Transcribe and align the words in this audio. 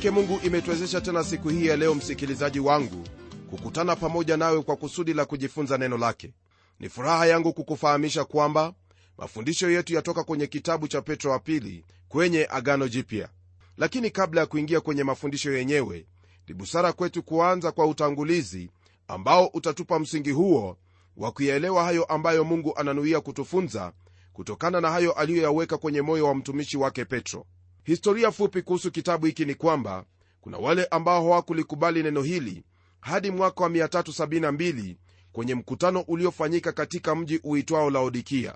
yake 0.00 0.10
mungu 0.10 0.40
imetuwezesha 0.44 1.00
tena 1.00 1.24
siku 1.24 1.48
hii 1.48 1.66
ya 1.66 1.76
leo 1.76 1.94
msikilizaji 1.94 2.60
wangu 2.60 3.04
kukutana 3.50 3.96
pamoja 3.96 4.36
nawe 4.36 4.62
kwa 4.62 4.76
kusudi 4.76 5.14
la 5.14 5.24
kujifunza 5.24 5.78
neno 5.78 5.98
lake. 5.98 6.32
Ni 6.78 6.88
furaha 6.88 7.26
yangu 7.26 7.52
kukufahamisha 7.52 8.24
kwamba 8.24 8.74
mafundisho 9.18 9.70
yetu 9.70 9.94
yatoka 9.94 10.24
kwenye 10.24 10.46
kitabu 10.46 10.88
cha 10.88 11.02
petro 11.02 11.30
wa 11.30 11.38
pili 11.38 11.84
kwenye 12.08 12.46
agano 12.50 12.88
jipya. 12.88 13.28
Lakini 13.76 14.10
kabla 14.10 14.40
ya 14.40 14.46
kuingia 14.46 14.80
kwenye 14.80 15.04
mafundisho 15.04 15.52
yenyewe 15.52 16.06
ni 16.48 16.54
busara 16.54 16.92
kwetu 16.92 17.22
kuanza 17.22 17.72
kwa 17.72 17.86
utangulizi 17.86 18.70
ambao 19.08 19.46
utatupa 19.46 19.98
msingi 19.98 20.30
huo 20.30 20.76
wa 21.16 21.32
kuyaelewa 21.32 21.84
hayo 21.84 22.04
ambayo 22.04 22.44
mungu 22.44 22.76
ananuia 22.76 23.20
kutufunza 23.20 23.92
kutokana 24.32 24.80
na 24.80 24.90
hayo 24.90 25.12
aliyoyaweka 25.12 25.78
kwenye 25.78 26.02
moyo 26.02 26.26
wa 26.26 26.34
mtumishi 26.34 26.76
wake 26.76 27.04
petro 27.04 27.46
historia 27.84 28.32
fupi 28.32 28.62
kuhusu 28.62 28.90
kitabu 28.90 29.26
hiki 29.26 29.44
ni 29.44 29.54
kwamba 29.54 30.04
kuna 30.40 30.58
wale 30.58 30.84
ambao 30.84 31.22
hawakulikubali 31.22 32.02
neno 32.02 32.22
hili 32.22 32.64
hadi 33.00 33.30
mwaka 33.30 33.64
wa 33.64 33.70
372 33.70 34.96
kwenye 35.32 35.54
mkutano 35.54 36.00
uliofanyika 36.00 36.72
katika 36.72 37.14
mji 37.14 37.40
uitwao 37.44 37.90
laodikia. 37.90 38.54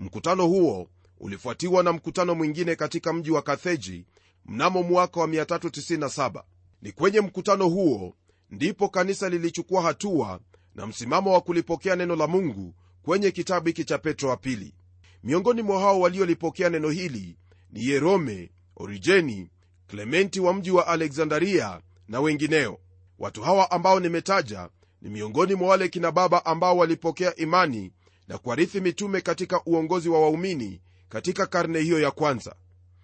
Mkutano 0.00 0.46
huo 0.46 0.88
ulifuatiwa 1.20 1.82
na 1.82 1.92
mkutano 1.92 2.34
mwingine 2.34 2.76
katika 2.76 3.12
mji 3.12 3.30
wa 3.30 3.42
katheji 3.42 4.04
mnamo 4.46 4.82
mwaka 4.82 5.20
wa 5.20 5.26
397 5.26 6.42
ni 6.82 6.92
kwenye 6.92 7.20
mkutano 7.20 7.68
huo 7.68 8.14
ndipo 8.50 8.88
kanisa 8.88 9.28
lilichukua 9.28 9.82
hatua 9.82 10.40
na 10.74 10.86
msimamo 10.86 11.32
wa 11.32 11.40
kulipokea 11.40 11.96
neno 11.96 12.16
la 12.16 12.26
mungu 12.26 12.74
kwenye 13.02 13.30
kitabu 13.30 13.66
hiki 13.66 13.84
cha 13.84 13.98
petro 13.98 14.28
wa 14.28 14.36
pili. 14.36 14.74
Miongoni 15.24 15.62
mwa 15.62 15.80
hao 15.80 16.00
waliolipokea 16.00 16.70
neno 16.70 16.90
hili 16.90 17.36
ni 17.70 17.86
yerome 17.86 18.50
origeni 18.78 19.48
klementi 19.86 20.40
wa 20.40 20.54
mji 20.54 20.70
wa 20.70 20.86
aleksandaria 20.86 21.80
na 22.08 22.20
wengineo. 22.20 22.78
Watu 23.18 23.42
hawa 23.42 23.70
ambao 23.70 24.00
nimetaja 24.00 24.68
ni 25.02 25.10
miongoni 25.10 25.54
mwa 25.54 25.68
wale 25.68 25.88
kina 25.88 26.12
baba 26.12 26.44
ambao 26.46 26.76
walipokea 26.76 27.36
imani 27.36 27.92
na 28.28 28.38
kuarithi 28.38 28.80
mitume 28.80 29.20
katika 29.20 29.64
uongozi 29.66 30.08
wa 30.08 30.20
waumini 30.20 30.80
katika 31.08 31.46
karne 31.46 31.80
hiyo 31.80 32.00
ya 32.00 32.10
kwanza. 32.10 32.54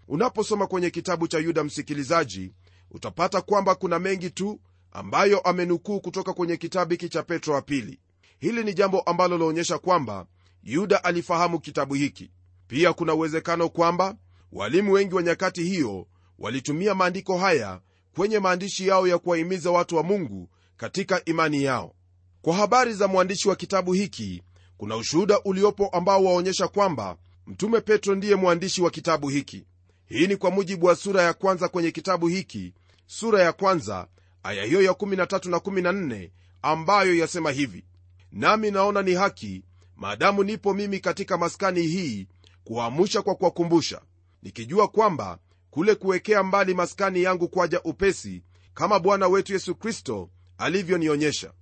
Unaposoma 0.09 0.67
kwenye 0.67 0.91
kitabu 0.91 1.29
cha 1.29 1.39
yuda 1.39 1.65
msikilizaji 1.65 2.53
utapata 2.91 3.41
kwamba 3.41 3.75
kuna 3.75 3.99
mengi 3.99 4.31
tu 4.31 4.61
ambayo 4.93 5.41
amenukuu 5.41 6.01
kutoka 6.01 6.33
kwenye 6.33 6.57
kitabu 6.57 6.91
hiki 6.91 7.09
cha 7.09 7.23
petro 7.23 7.55
wa 7.55 7.63
pili. 7.63 7.99
Hili 8.39 8.65
ni 8.65 8.75
jambo 8.75 9.01
ambalo 9.01 9.39
laonyesha 9.39 9.79
kwamba 9.79 10.27
yuda 10.63 11.05
alifahamu 11.05 11.59
kitabu 11.61 11.95
hiki. 11.95 12.31
Pia 12.67 12.93
kuna 12.93 13.15
uwezekano 13.15 13.69
kwamba 13.69 14.17
walimu 14.55 14.93
wengi 14.93 15.15
wa 15.15 15.23
nyakati 15.23 15.63
hiyo 15.63 16.07
walitumia 16.39 16.95
maandiko 16.95 17.39
haya 17.39 17.81
kwenye 18.17 18.39
maandishi 18.39 18.89
yao 18.89 19.09
ya 19.09 19.19
kuwahimiza 19.19 19.71
watu 19.71 19.97
wa 19.97 20.03
mungu 20.03 20.49
katika 20.77 21.25
imani 21.25 21.63
yao. 21.65 21.95
Kwa 22.43 22.55
habari 22.55 22.95
za 22.95 23.09
mwandishi 23.09 23.49
wa 23.49 23.57
kitabu 23.57 23.93
hiki 23.93 24.43
kuna 24.77 24.97
ushuhuda 24.97 25.41
uliopo 25.45 25.89
ambao 25.89 26.25
waonyesha 26.25 26.69
kwamba 26.69 27.17
mtume 27.47 27.81
petro 27.81 28.15
ndiye 28.15 28.35
mwandishi 28.35 28.83
wa 28.83 28.91
kitabu 28.91 29.29
hiki. 29.29 29.65
Hii 30.07 30.27
ni 30.27 30.37
kwa 30.37 30.51
mujibu 30.51 30.87
wa 30.87 30.97
sura 30.97 31.23
ya 31.23 31.33
kwanza 31.33 31.69
kwenye 31.69 31.91
kitabu 31.91 32.29
hiki 32.29 32.75
sura 33.07 33.43
ya 33.43 33.53
kwanza 33.53 34.07
aya 34.43 34.65
hiyo 34.65 34.83
ya 34.83 34.93
13 34.93 35.51
na 35.51 35.57
14 35.57 36.31
ambayo 36.63 37.15
yasema 37.17 37.51
hivi 37.51 37.85
nami 38.33 38.71
naona 38.71 39.03
ni 39.03 39.15
haki 39.15 39.63
maadamu 39.97 40.45
nipo 40.45 40.75
mimi 40.75 41.01
katika 41.01 41.39
maskani 41.39 41.83
hii 41.83 42.27
kuwaamusha 42.65 43.23
kwa 43.23 43.35
kuwakumbusha 43.35 44.01
nikijua 44.45 44.89
kwamba 44.89 45.39
kule 45.71 45.95
kuwekea 45.95 46.43
mbali 46.43 46.75
maskani 46.75 47.23
yangu 47.23 47.49
kwaja 47.49 47.83
upesi 47.83 48.43
kama 48.75 48.99
bwana 48.99 49.29
wetu 49.29 49.53
yesu 49.53 49.75
kristo 49.75 50.31
alivyonionyesha. 50.59 51.53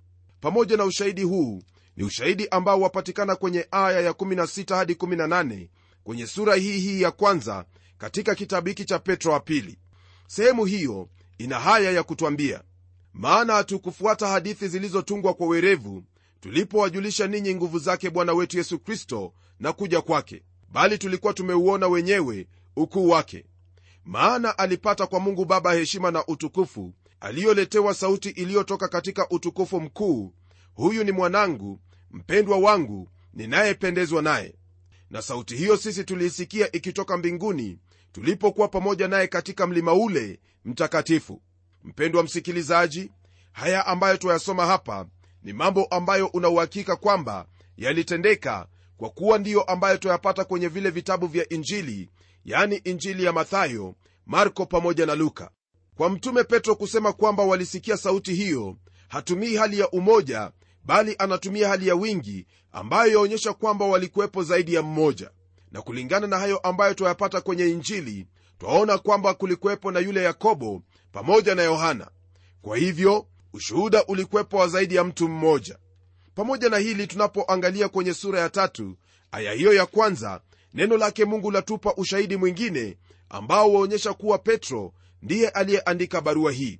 Pamoja 0.41 0.77
na 0.77 0.85
ushahidi 0.85 1.23
huu 1.23 1.61
ni 1.97 2.03
ushahidi 2.03 2.47
ambao 2.47 2.81
wapatikana 2.81 3.35
kwenye 3.35 3.67
aya 3.71 3.99
ya 4.01 4.11
16 4.11 4.75
hadi 4.75 4.93
18 4.93 5.67
kwenye 6.03 6.27
sura 6.27 6.55
hii 6.55 6.79
hii 6.79 7.01
ya 7.01 7.11
kwanza 7.11 7.65
katika 7.97 8.35
kitabu 8.35 8.67
hiki 8.67 8.85
cha 8.85 8.99
petro 8.99 9.31
wa 9.33 9.39
pili. 9.39 9.79
Sehemu 10.27 10.65
hiyo 10.65 11.09
ina 11.37 11.59
haya 11.59 11.91
ya 11.91 12.03
kutwambia. 12.03 12.63
Maana 13.13 13.53
hatukufuata 13.53 14.27
hadithi 14.27 14.67
zilizotungwa 14.67 15.33
kwa 15.33 15.47
werevu 15.47 16.03
tulipowajulisha 16.39 17.27
ninyi 17.27 17.55
nguvu 17.55 17.79
zake 17.79 18.09
bwana 18.09 18.33
wetu 18.33 18.57
yesu 18.57 18.79
kristo 18.79 19.33
na 19.59 19.73
kuja 19.73 20.01
kwake 20.01 20.43
bali 20.73 20.97
tulikuwa 20.97 21.33
tumeuona 21.33 21.87
wenyewe 21.87 22.47
ukuu 22.75 23.09
wake. 23.09 23.45
Maana 24.05 24.57
alipata 24.57 25.07
kwa 25.07 25.19
mungu 25.19 25.45
baba 25.45 25.73
heshima 25.73 26.11
na 26.11 26.25
utukufu 26.27 26.93
aliyoletewa 27.19 27.93
sauti 27.93 28.29
iliyotoka 28.29 28.87
katika 28.87 29.29
utukufu 29.29 29.81
mkuu. 29.81 30.33
Huyu 30.73 31.03
ni 31.03 31.11
mwanangu 31.11 31.79
mpendwa 32.11 32.57
wangu 32.57 33.09
ninayependezwa 33.33 34.21
naye. 34.21 34.55
Na 35.09 35.21
sauti 35.21 35.55
hiyo 35.55 35.77
sisi 35.77 36.03
tuliisikia 36.03 36.71
ikitoka 36.71 37.17
mbinguni 37.17 37.79
tulipokuwa 38.11 38.67
pamoja 38.67 39.07
naye 39.07 39.27
katika 39.27 39.67
mlima 39.67 39.93
ule 39.93 40.39
mtakatifu. 40.65 41.41
Mpendwa 41.83 42.23
msikilizaji 42.23 43.11
haya 43.51 43.85
ambayo 43.85 44.17
twayasoma 44.17 44.65
hapa 44.65 45.07
ni 45.43 45.53
mambo 45.53 45.85
ambayo 45.85 46.27
unauhakika 46.27 46.95
kwamba 46.95 47.45
yalitendeka 47.77 48.67
kwa 48.97 49.09
kuwa 49.09 49.37
ndiyo 49.37 49.61
ambayo 49.63 49.97
twayapata 49.97 50.45
kwenye 50.45 50.67
vile 50.67 50.89
vitabu 50.89 51.27
vya 51.27 51.49
injili 51.49 52.09
yani 52.45 52.75
injili 52.75 53.23
ya 53.23 53.33
mathayo 53.33 53.95
marko 54.25 54.65
pamoja 54.65 55.05
na 55.05 55.15
luka. 55.15 55.49
Kwa 55.97 56.09
mtume 56.09 56.43
petro 56.43 56.75
kusema 56.75 57.13
kwamba 57.13 57.43
walisikia 57.43 57.97
sauti 57.97 58.33
hiyo 58.33 58.77
hatumii 59.07 59.55
hali 59.55 59.79
ya 59.79 59.89
umoja 59.89 60.51
bali 60.85 61.15
anatumia 61.19 61.67
hali 61.69 61.87
ya 61.87 61.95
wingi 61.95 62.47
ambayo 62.71 63.11
yaonyesha 63.11 63.53
kwamba 63.53 63.85
walikuwepo 63.85 64.43
zaidi 64.43 64.73
ya 64.73 64.81
mmoja. 64.81 65.29
Na 65.71 65.81
kulingana 65.81 66.27
na 66.27 66.39
hayo 66.39 66.57
ambayo 66.57 66.93
twayapata 66.93 67.41
kwenye 67.41 67.67
injili 67.67 68.27
twaona 68.59 68.97
kwamba 68.97 69.33
kulikuwepo 69.33 69.91
na 69.91 69.99
yule 69.99 70.23
yakobo 70.23 70.81
pamoja 71.11 71.55
na 71.55 71.63
yohana. 71.63 72.07
Kwa 72.61 72.77
hivyo 72.77 73.27
ushuhuda 73.53 74.05
ulikuwepo 74.05 74.57
wa 74.57 74.67
zaidi 74.67 74.95
ya 74.95 75.03
mtu 75.03 75.29
mmoja. 75.29 75.77
Pamoja 76.35 76.69
na 76.69 76.77
hili 76.77 77.07
tunapoangalia 77.07 77.89
kwenye 77.89 78.13
sura 78.13 78.39
ya 78.39 78.49
tatu 78.49 78.97
aya 79.31 79.53
hiyo 79.53 79.73
ya 79.73 79.85
kwanza 79.85 80.41
neno 80.73 80.97
lake 80.97 81.25
mungu 81.25 81.51
latupa 81.51 81.93
ushahidi 81.95 82.37
mwingine 82.37 82.97
ambao 83.29 83.73
waonyesha 83.73 84.13
kuwa 84.13 84.37
petro 84.37 84.93
ndiye 85.21 85.49
aliyeandika 85.49 86.21
barua 86.21 86.51
hii. 86.51 86.79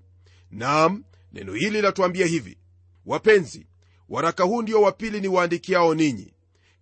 Nam 0.52 1.04
neno 1.34 1.54
hili 1.54 1.82
latuambia 1.82 2.26
hivi. 2.26 2.58
Wapenzi 3.06 3.68
waraka 4.10 4.44
huu 4.44 4.62
ndio 4.62 4.82
wa 4.82 4.92
pili 4.92 5.22
ni 5.22 5.28
waandikiao 5.28 5.96
ninyi. 5.96 6.34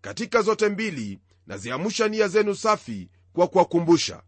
Katika 0.01 0.41
zote 0.41 0.69
mbili 0.69 1.19
naziamusha 1.47 2.07
nia 2.07 2.27
zenu 2.27 2.55
safi 2.55 3.09
kwa 3.33 3.47
kuwakumbusha. 3.47 4.21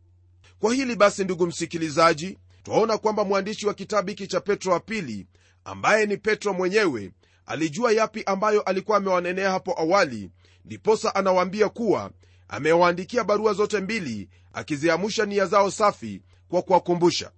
Kwa 0.60 0.74
hili 0.74 0.96
basi 0.96 1.24
ndugu 1.24 1.48
msikilizaji 1.48 2.38
twaona 2.63 2.98
kwamba 2.98 3.24
mwandishi 3.24 3.68
wa 3.68 3.74
kitabu 3.74 4.10
hiki 4.10 4.28
cha 4.28 4.40
petro 4.42 4.74
wa 4.74 4.80
pili 4.80 5.28
ambaye 5.66 6.06
ni 6.06 6.18
petro 6.18 6.54
mwenyewe 6.54 7.12
alijua 7.46 7.92
yapi 7.92 8.24
ambayo 8.25 8.62
alikuwa 8.62 8.98
amewanenea 8.98 9.52
hapo 9.52 9.80
awali 9.80 10.30
ndiposa 10.66 11.16
anawaambia 11.16 11.69
kuwa 11.69 12.12
amewaandikia 12.48 13.24
barua 13.24 13.54
zote 13.54 13.80
mbili 13.80 14.30
akiziamusha 14.54 15.25
nia 15.25 15.45
zao 15.45 15.72
safi 15.72 16.22
kwa 16.50 16.62
kuwakumbusha. 16.62 17.31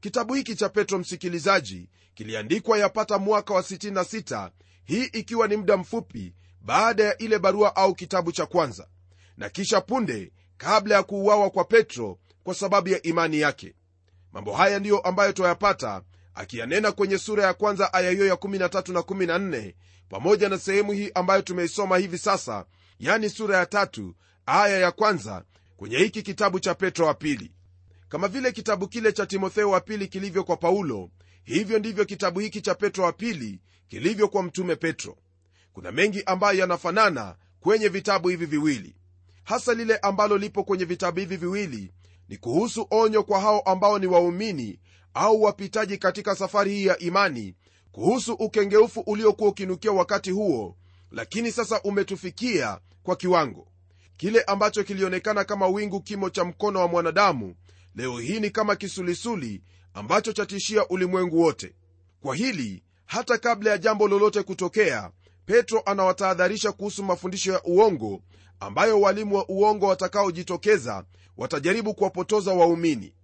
Kitabu 0.00 0.34
hiki 0.34 0.54
cha 0.56 0.68
petro 0.68 0.98
msikilizaji 0.98 1.88
kiliandikwa 2.14 2.78
yapata 2.78 3.18
mwaka 3.18 3.54
wa 3.54 3.60
66 3.60 4.50
hii 4.84 5.04
ikiwa 5.04 5.48
ni 5.48 5.56
muda 5.56 5.76
mfupi 5.76 6.34
baada 6.60 7.04
ya 7.04 7.18
ile 7.18 7.38
barua 7.38 7.76
au 7.76 7.94
kitabu 7.94 8.32
cha 8.32 8.46
kwanza. 8.46 8.88
Na 9.36 9.48
kisha 9.48 9.80
punde 9.80 10.32
kabla 10.56 10.94
ya 10.94 11.02
kuuawa 11.02 11.50
kwa 11.50 11.64
petro 11.64 12.18
kwa 12.44 12.54
sababu 12.54 12.88
ya 12.88 13.02
imani 13.02 13.40
yake. 13.40 13.74
Mambo 14.32 14.52
haya 14.52 14.78
ndiyo 14.78 14.98
ambayo 15.00 15.32
twayapata 15.32 16.02
akiyanena 16.34 16.92
kwenye 16.92 17.18
sura 17.18 17.44
ya 17.44 17.54
kwanza 17.54 17.92
aya 17.92 18.10
hiyo 18.10 18.26
ya 18.26 18.34
13 18.34 18.92
na 18.92 19.00
14 19.00 19.74
pamoja 20.08 20.48
na 20.48 20.58
sehemu 20.58 20.92
hii 20.92 21.10
ambayo 21.14 21.42
tumeisoma 21.42 21.98
hivi 21.98 22.18
sasa 22.18 22.64
yani 22.98 23.30
sura 23.30 23.56
ya 23.58 23.66
tatu 23.66 24.14
aya 24.46 24.78
ya 24.78 24.92
kwanza 24.92 25.44
kwenye 25.76 25.98
hiki 25.98 26.22
kitabu 26.22 26.60
cha 26.60 26.74
petro 26.74 27.06
wa 27.06 27.14
pili. 27.14 27.52
Kama 28.08 28.28
vile 28.28 28.52
kitabu 28.52 28.88
kile 28.88 29.12
cha 29.12 29.26
timotheo 29.26 29.70
wa 29.70 29.80
pili 29.80 30.08
kilivyo 30.08 30.44
kwa 30.44 30.56
paulo 30.56 31.10
hivyo 31.44 31.78
ndivyo 31.78 32.04
kitabu 32.04 32.40
hiki 32.40 32.60
cha 32.60 32.74
petro 32.74 33.04
wa 33.04 33.12
pili 33.12 33.60
kilivyo 33.88 34.28
kwa 34.28 34.42
mtume 34.42 34.76
petro. 34.76 35.16
Kuna 35.72 35.92
mengi 35.92 36.22
ambayo 36.26 36.58
yanafanana 36.58 37.36
kwenye 37.60 37.88
vitabu 37.88 38.28
hivi 38.28 38.46
viwili. 38.46 38.96
Hasa 39.44 39.74
lile 39.74 39.96
ambalo 39.96 40.38
lipo 40.38 40.64
kwenye 40.64 40.84
vitabu 40.84 41.20
hivi 41.20 41.36
viwili 41.36 41.92
ni 42.28 42.36
kuhusu 42.36 42.86
onyo 42.90 43.22
kwa 43.22 43.40
hao 43.40 43.60
ambao 43.60 43.98
ni 43.98 44.06
waumini 44.06 44.80
au 45.14 45.42
wapitaji 45.42 45.98
katika 45.98 46.34
safari 46.34 46.70
hii 46.74 46.86
ya 46.86 46.98
imani 46.98 47.54
kuhusu 47.92 48.32
ukengeufu 48.32 49.00
uliokuwa 49.00 49.50
ukinukia 49.50 49.92
wakati 49.92 50.30
huo 50.30 50.76
lakini 51.10 51.52
sasa 51.52 51.82
umetufikia 51.82 52.78
kwa 53.02 53.16
kiwango 53.16 53.68
kile 54.20 54.42
ambacho 54.42 54.84
kilionekana 54.84 55.44
kama 55.44 55.66
wingu 55.68 56.00
kimo 56.00 56.30
cha 56.30 56.44
mkono 56.44 56.80
wa 56.80 56.88
mwanadamu 56.88 57.54
leo 57.94 58.18
hii 58.18 58.40
ni 58.40 58.50
kama 58.50 58.76
kisulisuli 58.76 59.62
ambacho 59.94 60.32
chatishia 60.32 60.88
ulimwengu 60.88 61.40
wote. 61.40 61.74
Kwa 62.22 62.34
hili 62.36 62.82
hata 63.06 63.38
kabla 63.38 63.70
ya 63.70 63.78
jambo 63.78 64.08
lolote 64.08 64.42
kutokea 64.42 65.10
petro 65.46 65.82
anawatahadharisha 65.86 66.72
kuhusu 66.72 67.04
mafundisho 67.04 67.52
ya 67.52 67.62
uongo 67.64 68.22
ambayo 68.60 69.00
walimu 69.00 69.36
wa 69.36 69.48
uongo 69.48 69.86
watakaojitokeza 69.86 71.04
watajaribu 71.36 71.94
kuwapotoza 71.94 72.52
waumini. 72.52 73.14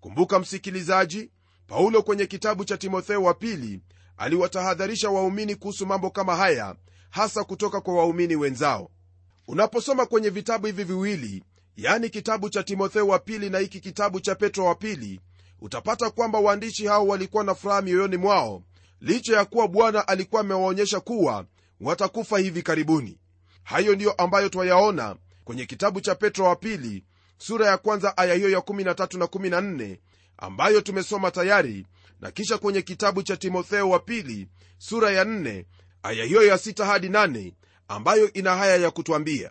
Kumbuka 0.00 0.38
msikilizaji 0.38 1.30
paulo 1.66 2.02
kwenye 2.02 2.26
kitabu 2.26 2.64
cha 2.64 2.76
timotheo 2.76 3.22
wa 3.22 3.34
pili 3.34 3.80
aliwatahadharisha 4.16 5.10
waumini 5.10 5.54
kuhusu 5.56 5.86
mambo 5.86 6.10
kama 6.10 6.36
haya 6.36 6.76
hasa 7.10 7.44
kutoka 7.44 7.80
kwa 7.80 7.94
waumini 7.94 8.36
wenzao 8.36 8.90
unaposoma 9.50 10.06
kwenye 10.06 10.30
vitabu 10.30 10.66
hivi 10.66 10.84
viwili 10.84 11.42
yani 11.76 12.10
kitabu 12.10 12.50
cha 12.50 12.62
timotheo 12.62 13.06
wa 13.08 13.18
pili 13.18 13.50
na 13.50 13.58
hiki 13.58 13.80
kitabu 13.80 14.20
cha 14.20 14.34
petro 14.34 14.64
wa 14.64 14.74
pili 14.74 15.20
utapata 15.60 16.10
kwamba 16.10 16.38
waandishi 16.38 16.86
hao 16.86 17.06
walikuwa 17.06 17.44
na 17.44 17.54
furaha 17.54 17.82
mioyoni 17.82 18.16
mwao 18.16 18.62
licha 19.00 19.36
ya 19.36 19.44
kuwa 19.44 19.68
bwana 19.68 20.08
alikuwa 20.08 20.40
amewaonyesha 20.40 21.00
kuwa 21.00 21.46
watakufa 21.80 22.38
hivi 22.38 22.62
karibuni. 22.62 23.18
Hayo 23.62 23.94
ndiyo 23.94 24.12
ambayo 24.12 24.48
twayaona 24.48 25.16
kwenye 25.44 25.66
kitabu 25.66 26.00
cha 26.00 26.14
petro 26.14 26.44
wa 26.46 26.56
pili 26.56 27.04
sura 27.38 27.66
ya 27.66 27.78
kwanza 27.78 28.16
aya 28.16 28.34
hiyo 28.34 28.50
ya 28.50 28.58
13 28.58 29.18
na 29.18 29.24
14 29.24 29.98
ambayo 30.38 30.80
tumesoma 30.80 31.30
tayari 31.30 31.86
na 32.20 32.30
kisha 32.30 32.58
kwenye 32.58 32.82
kitabu 32.82 33.22
cha 33.22 33.36
timotheo 33.36 33.90
wa 33.90 33.98
pili 33.98 34.48
sura 34.78 35.10
ya 35.10 35.24
4 35.24 35.64
aya 36.02 36.24
hiyo 36.24 36.42
ya 36.42 36.56
6 36.56 36.84
hadi 36.84 37.08
8 37.08 37.52
ambayo 37.90 38.32
ina 38.32 38.56
haya 38.56 38.76
ya 38.76 38.90
kutwambia 38.90 39.50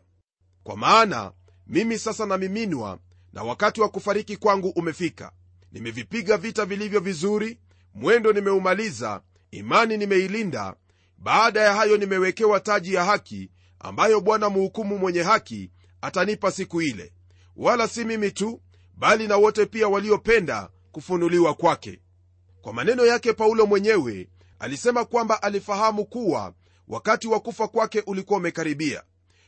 kwa 0.64 0.78
maana 0.78 1.32
mimi 1.68 2.00
sasa 2.00 2.26
namiminwa 2.26 3.00
na 3.34 3.44
wakati 3.44 3.82
wa 3.82 3.90
kufariki 3.90 4.38
kwangu 4.38 4.70
umefika. 4.70 5.32
Nimevipiga 5.72 6.38
vita 6.38 6.66
vilivyo 6.66 7.00
vizuri 7.00 7.60
mwendo 7.94 8.34
nimeumaliza 8.34 9.22
imani 9.52 9.98
nimeilinda. 9.98 10.76
Baada 11.18 11.62
ya 11.62 11.74
hayo 11.74 11.98
nimewekewa 11.98 12.60
taji 12.60 12.94
ya 12.94 13.04
haki 13.06 13.52
ambayo 13.80 14.22
bwana 14.22 14.50
muhukumu 14.50 14.98
mwenye 14.98 15.22
haki 15.24 15.72
atanipa 16.02 16.52
siku 16.52 16.82
ile. 16.82 17.14
Wala 17.56 17.88
si 17.88 18.06
mimi 18.06 18.32
tu 18.32 18.62
bali 18.98 19.28
na 19.28 19.38
wote 19.38 19.66
pia 19.66 19.88
waliopenda 19.88 20.70
kufunuliwa 20.92 21.54
kwake. 21.54 22.00
Kwa 22.62 22.74
maneno 22.74 23.06
yake 23.06 23.34
paulo 23.34 23.66
mwenyewe 23.66 24.30
alisema 24.60 25.06
kwamba 25.06 25.44
alifahamu 25.44 26.06
kuwa 26.06 26.54
wakati 26.90 27.28
wa 27.28 27.40
kufa 27.40 27.68
kwake 27.68 28.04
ulikuwa 28.08 28.40
umekaribia. 28.40 29.04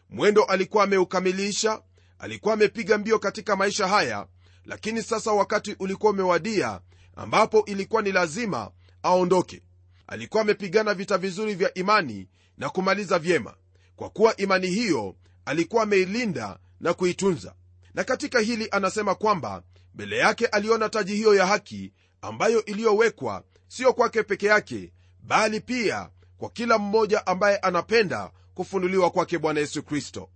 Mwendo 0.10 0.44
alikuwa 0.44 0.84
ameukamilisha 0.84 1.82
alikuwa 2.20 2.54
amepiga 2.54 2.98
mbio 2.98 3.20
katika 3.20 3.56
maisha 3.56 3.88
haya 3.88 4.28
lakini 4.66 5.04
sasa 5.04 5.32
wakati 5.32 5.76
ulikuwa 5.80 6.12
umewadia 6.12 6.82
ambapo 7.16 7.66
ilikuwa 7.66 8.02
ni 8.02 8.12
lazima 8.12 8.72
aondoke. 9.04 9.62
Alikuwa 10.08 10.42
amepigana 10.42 10.94
vita 10.94 11.18
vizuri 11.18 11.56
vya 11.56 11.74
imani 11.74 12.28
na 12.58 12.70
kumaliza 12.70 13.20
vyema 13.20 13.56
kwa 13.96 14.10
kuwa 14.10 14.38
imani 14.38 14.68
hiyo 14.68 15.16
alikuwa 15.46 15.84
ameilinda 15.84 16.60
na 16.80 16.94
kuitunza. 16.94 17.56
Na 17.94 18.04
katika 18.04 18.40
hili 18.40 18.68
anasema 18.72 19.16
kwamba 19.16 19.64
mbele 19.94 20.18
yake 20.18 20.46
aliona 20.46 20.90
taji 20.90 21.16
hiyo 21.16 21.36
ya 21.36 21.46
haki 21.46 21.94
ambayo 22.22 22.66
iliyowekwa 22.66 23.44
siyo 23.68 23.94
kwake 23.94 24.24
peke 24.24 24.46
yake 24.46 24.94
bali 25.24 25.60
pia 25.60 26.10
kwa 26.42 26.50
kila 26.50 26.78
mmoja 26.78 27.28
ambaye 27.28 27.58
anapenda 27.58 28.32
kufunuliwa 28.54 29.10
kwake 29.10 29.38
bwana 29.38 29.60
yesu 29.60 29.84
kristo. 29.84 30.30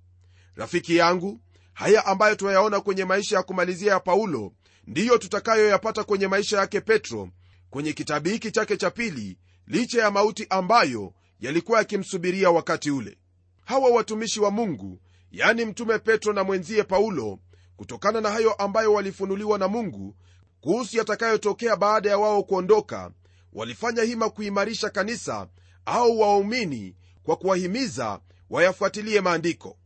Rafiki 0.56 0.96
yangu 0.96 1.40
haya 1.74 2.06
ambayo 2.06 2.36
tunayaona 2.36 2.82
kwenye 2.82 3.06
maisha 3.06 3.36
ya 3.38 3.44
kumalizia 3.44 3.92
ya 3.92 4.00
paulo 4.00 4.54
ndiyo 4.88 5.18
tutakayoyapata 5.18 6.04
kwenye 6.04 6.28
maisha 6.28 6.58
yake 6.58 6.82
petro 6.82 7.30
kwenye 7.70 7.94
kitabu 7.94 8.30
hiki 8.30 8.52
chake 8.52 8.78
cha 8.78 8.92
pili 8.92 9.38
licha 9.68 10.02
ya 10.02 10.12
mauti 10.12 10.48
ambayo 10.50 11.14
yalikuwa 11.40 11.80
yakimsubiria 11.80 12.50
wakati 12.52 12.92
ule. 12.92 13.18
Hawa 13.66 13.90
watumishi 13.90 14.40
wa 14.40 14.52
mungu 14.52 15.00
yani 15.32 15.66
mtume 15.66 16.00
petro 16.00 16.34
na 16.34 16.44
mwenzie 16.44 16.84
paulo 16.84 17.40
kutokana 17.76 18.22
na 18.22 18.30
hayo 18.32 18.54
ambayo 18.54 18.94
walifunuliwa 18.94 19.58
na 19.60 19.68
mungu 19.68 20.16
kuhusu 20.62 20.98
yatakayotokea 20.98 21.76
baada 21.76 22.10
ya 22.10 22.18
wao 22.18 22.44
kuondoka 22.44 23.12
walifanya 23.54 24.04
hima 24.04 24.30
kuimarisha 24.30 24.90
kanisa 24.90 25.48
au 25.86 26.20
waumini 26.20 26.96
kwa 27.24 27.36
kuwahimiza 27.36 28.20
wayafuatilie 28.50 29.22
maandiko. 29.22 29.78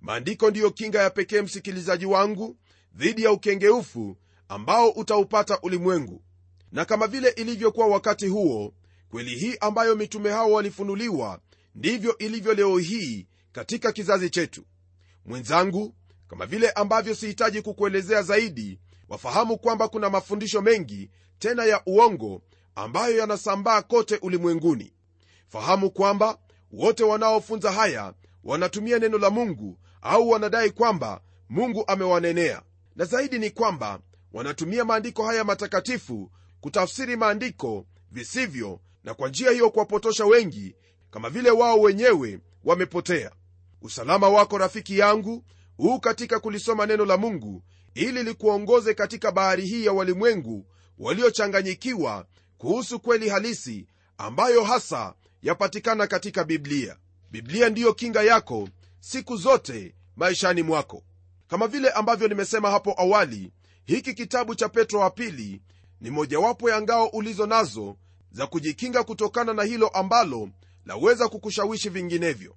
Maandiko 0.00 0.50
ndiyo 0.50 0.70
kinga 0.70 1.02
ya 1.02 1.10
pekee 1.10 1.42
msikilizaji 1.42 2.06
wangu 2.06 2.56
dhidi 2.94 3.22
ya 3.22 3.32
ukengeufu 3.32 4.16
ambao 4.48 4.88
utaupata 4.90 5.60
ulimwengu. 5.60 6.22
Na 6.72 6.84
kama 6.84 7.06
vile 7.06 7.28
ilivyokuwa 7.28 7.86
wakati 7.86 8.26
huo 8.26 8.74
kweli 9.08 9.30
hii 9.38 9.56
ambayo 9.60 9.96
mitume 9.96 10.30
hao 10.30 10.52
walifunuliwa 10.52 11.40
ndivyo 11.74 12.18
ilivyo 12.18 12.54
leo 12.54 12.78
hii 12.78 13.26
katika 13.52 13.92
kizazi 13.92 14.30
chetu. 14.30 14.64
Mwenzangu 15.24 15.94
kama 16.28 16.46
vile 16.46 16.70
ambavyo 16.70 17.14
sihitaji 17.14 17.62
kukuelezea 17.62 18.22
zaidi 18.22 18.78
wafahamu 19.08 19.58
kwamba 19.58 19.88
kuna 19.88 20.10
mafundisho 20.10 20.62
mengi 20.62 21.10
tena 21.38 21.64
ya 21.64 21.82
uongo 21.86 22.42
ambayo 22.74 23.18
yanasambaa 23.18 23.82
kote 23.82 24.16
ulimwenguni 24.16 24.92
fahamu 25.48 25.90
kwamba 25.90 26.38
wote 26.72 27.04
wanaofunza 27.04 27.72
haya 27.72 28.14
wanatumia 28.44 28.98
neno 28.98 29.18
la 29.18 29.30
mungu 29.30 29.78
au 30.02 30.28
wanadai 30.30 30.70
kwamba 30.70 31.20
mungu 31.48 31.84
amewanenea. 31.86 32.62
Na 32.96 33.04
zaidi 33.04 33.38
ni 33.38 33.50
kwamba 33.50 34.00
wanatumia 34.32 34.84
maandiko 34.84 35.24
haya 35.26 35.44
matakatifu 35.44 36.30
kutafsiri 36.60 37.16
maandiko 37.16 37.86
visivyo 38.10 38.80
na 39.04 39.14
kwa 39.14 39.28
njia 39.28 39.50
hiyo 39.50 39.70
kuwapotosha 39.70 40.26
wengi 40.26 40.74
kama 41.10 41.30
vile 41.30 41.50
wao 41.50 41.80
wenyewe 41.80 42.40
wamepotea. 42.64 43.30
Usalama 43.82 44.28
wako 44.28 44.58
rafiki 44.58 44.98
yangu 44.98 45.44
huu 45.76 45.98
katika 46.00 46.40
kulisoma 46.40 46.86
neno 46.86 47.04
la 47.04 47.16
mungu 47.16 47.62
ili 47.94 48.22
likuongoze 48.22 48.94
katika 48.94 49.32
bahari 49.32 49.66
hii 49.66 49.84
ya 49.86 49.92
walimwengu 49.92 50.66
waliochanganyikiwa 50.98 52.26
kuhusu 52.58 53.00
kweli 53.00 53.28
halisi 53.28 53.86
ambayo 54.18 54.64
hasa 54.64 55.14
yapatikana 55.42 56.06
katika 56.06 56.44
biblia. 56.44 56.96
Biblia 57.30 57.68
ndiyo 57.68 57.94
kinga 57.94 58.22
yako 58.22 58.68
siku 59.00 59.36
zote 59.36 59.94
maishani 60.16 60.62
mwako. 60.62 61.02
Kama 61.48 61.66
vile 61.68 61.90
ambavyo 61.90 62.28
nimesema 62.28 62.70
hapo 62.70 62.94
awali 62.98 63.52
hiki 63.84 64.14
kitabu 64.14 64.54
cha 64.54 64.68
petro 64.68 65.00
wa 65.00 65.10
pili 65.10 65.62
ni 66.00 66.10
mojawapo 66.10 66.70
ya 66.70 66.82
ngao 66.82 67.06
ulizo 67.06 67.46
nazo 67.46 67.96
za 68.32 68.46
kujikinga 68.46 69.04
kutokana 69.04 69.54
na 69.54 69.62
hilo 69.62 69.88
ambalo 69.88 70.50
laweza 70.86 71.28
kukushawishi 71.28 71.88
vinginevyo. 71.88 72.56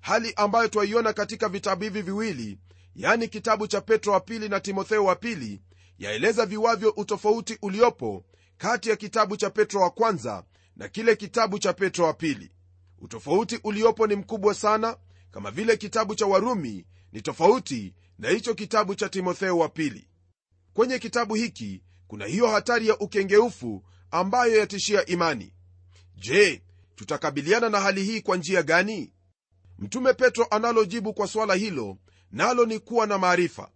Hali 0.00 0.32
ambayo 0.36 0.68
twaiona 0.68 1.12
katika 1.12 1.48
vitabu 1.48 1.84
hivi 1.84 2.02
viwili 2.02 2.58
yani 2.96 3.28
kitabu 3.28 3.66
cha 3.66 3.80
petro 3.80 4.12
wa 4.12 4.20
pili 4.20 4.48
na 4.48 4.60
timotheo 4.60 5.04
wa 5.04 5.16
pili 5.16 5.60
yaeleza 5.98 6.46
viwavyo 6.46 6.90
utofauti 6.90 7.58
uliopo 7.62 8.24
kati 8.58 8.90
ya 8.90 8.96
kitabu 8.96 9.36
cha 9.36 9.50
petro 9.50 9.80
wa 9.80 9.90
kwanza 9.90 10.44
na 10.76 10.88
kile 10.88 11.16
kitabu 11.16 11.58
cha 11.58 11.72
petro 11.72 12.04
wa 12.06 12.14
pili. 12.14 12.50
Utofauti 12.98 13.60
uliopo 13.64 14.06
ni 14.06 14.16
mkubwa 14.16 14.54
sana 14.54 14.96
kama 15.30 15.50
vile 15.50 15.76
kitabu 15.76 16.14
cha 16.14 16.26
warumi 16.26 16.86
ni 17.12 17.22
tofauti 17.22 17.94
na 18.18 18.28
hicho 18.28 18.54
kitabu 18.54 18.94
cha 18.94 19.08
timotheo 19.08 19.58
wa 19.58 19.68
pili. 19.68 20.08
Kwenye 20.74 20.98
kitabu 20.98 21.34
hiki 21.34 21.82
kuna 22.06 22.26
hiyo 22.26 22.48
hatari 22.48 22.88
ya 22.88 22.98
ukengeufu 22.98 23.84
ambayo 24.10 24.56
yatishia 24.58 25.06
imani. 25.06 25.54
Je 26.16 26.62
tutakabiliana 26.96 27.68
na 27.68 27.80
hali 27.80 28.04
hii 28.04 28.20
kwa 28.20 28.36
njia 28.36 28.62
gani? 28.62 29.12
Mtume 29.78 30.12
petro 30.14 30.46
analojibu 30.50 31.14
kwa 31.14 31.26
swala 31.28 31.54
hilo 31.54 31.98
nalo 32.30 32.66
ni 32.66 32.78
kuwa 32.78 33.06
na 33.06 33.18
maarifa. 33.18 33.70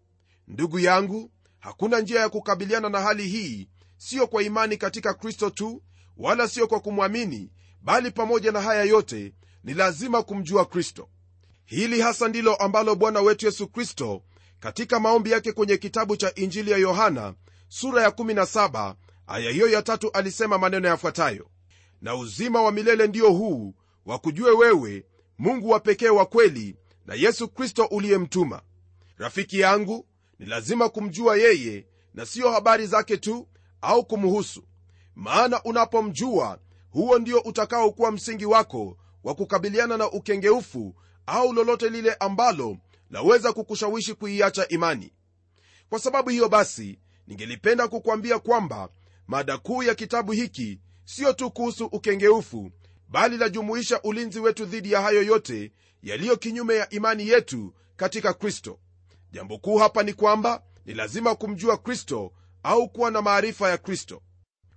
Ndugu 0.49 0.78
yangu 0.78 1.31
hakuna 1.59 2.00
njia 2.00 2.21
ya 2.21 2.28
kukabiliana 2.28 2.88
na 2.88 3.00
hali 3.00 3.28
hii 3.28 3.69
siyo 3.97 4.26
kwa 4.26 4.43
imani 4.43 4.76
katika 4.76 5.14
kristo 5.14 5.50
tu 5.50 5.83
wala 6.19 6.49
siyo 6.49 6.67
kwa 6.67 6.81
kumwamini 6.81 7.51
bali 7.83 8.11
pamoja 8.11 8.53
na 8.53 8.61
haya 8.61 8.85
yote 8.85 9.35
ni 9.65 9.75
lazima 9.75 10.23
kumjua 10.23 10.65
kristo. 10.65 11.09
Hili 11.65 12.01
hasa 12.01 12.29
ndilo 12.29 12.55
ambalo 12.55 12.95
bwana 12.95 13.21
wetu 13.21 13.47
yesu 13.47 13.69
kristo 13.69 14.23
katika 14.61 15.01
maombi 15.01 15.31
yake 15.31 15.53
kwenye 15.53 15.77
kitabu 15.77 16.17
cha 16.17 16.35
injili 16.35 16.71
ya 16.71 16.79
yohana 16.79 17.35
sura 17.69 18.03
ya 18.03 18.09
17 18.09 18.95
aya 19.27 19.51
hiyo 19.51 19.69
ya 19.69 19.83
tatu 19.83 20.11
alisema 20.13 20.59
maneno 20.59 20.89
yafuatayo. 20.89 21.49
Na 22.03 22.15
uzima 22.17 22.63
wa 22.63 22.73
milele 22.73 23.07
ndio 23.07 23.31
huu 23.33 23.75
wakujue 24.07 24.51
wewe 24.51 25.05
mungu 25.39 25.71
wa 25.71 25.81
pekee 25.81 26.09
wa 26.09 26.27
kweli 26.27 26.77
na 27.07 27.15
yesu 27.15 27.49
kristo 27.49 27.85
uliyemtuma. 27.85 28.63
Rafiki 29.19 29.61
yangu 29.61 30.07
ni 30.39 30.47
lazima 30.47 30.89
kumjua 30.89 31.37
yeye 31.37 31.87
na 32.15 32.27
siyo 32.27 32.51
habari 32.51 32.87
zake 32.87 33.17
tu 33.17 33.49
au 33.81 34.05
kumhusu 34.07 34.68
maana 35.19 35.63
unapomjua 35.63 36.59
huo 36.91 37.19
ndio 37.19 37.41
utakaokuwa 37.41 38.11
msingi 38.13 38.47
wako 38.47 38.97
wa 39.25 39.35
kukabiliana 39.35 39.97
na 39.97 40.11
ukengeufu 40.11 40.95
au 41.27 41.53
lolote 41.53 41.89
lile 41.91 42.15
ambalo 42.15 42.77
laweza 43.11 43.53
kukushawishi 43.53 44.15
kuiacha 44.15 44.69
imani. 44.69 45.13
Kwa 45.91 45.99
sababu 45.99 46.31
hiyo 46.31 46.49
basi 46.49 46.99
ningelipenda 47.27 47.89
kukwambia 47.89 48.39
kwamba 48.39 48.89
mada 49.27 49.59
kuu 49.59 49.83
ya 49.83 49.95
kitabu 49.95 50.33
hiki 50.33 50.81
siyo 51.05 51.33
tu 51.33 51.51
kuhusu 51.51 51.87
ukengeufu 51.87 52.71
bali 53.09 53.37
lajumuisha 53.37 54.03
ulinzi 54.03 54.41
wetu 54.41 54.65
dhidi 54.67 54.93
ya 54.93 55.01
hayo 55.01 55.23
yote 55.23 55.73
yaliyo 56.03 56.37
kinyume 56.37 56.75
ya 56.75 56.91
imani 56.91 57.29
yetu 57.29 57.75
katika 57.97 58.35
kristo. 58.35 58.79
Jambo 59.33 59.59
kuu 59.59 59.77
hapa 59.79 60.03
ni 60.03 60.13
kwamba 60.15 60.63
ni 60.87 60.95
lazima 60.95 61.35
kumjua 61.35 61.77
kristo 61.77 62.33
au 62.63 62.89
kuwa 62.89 63.11
na 63.11 63.23
maarifa 63.23 63.71
ya 63.71 63.79
kristo 63.79 64.23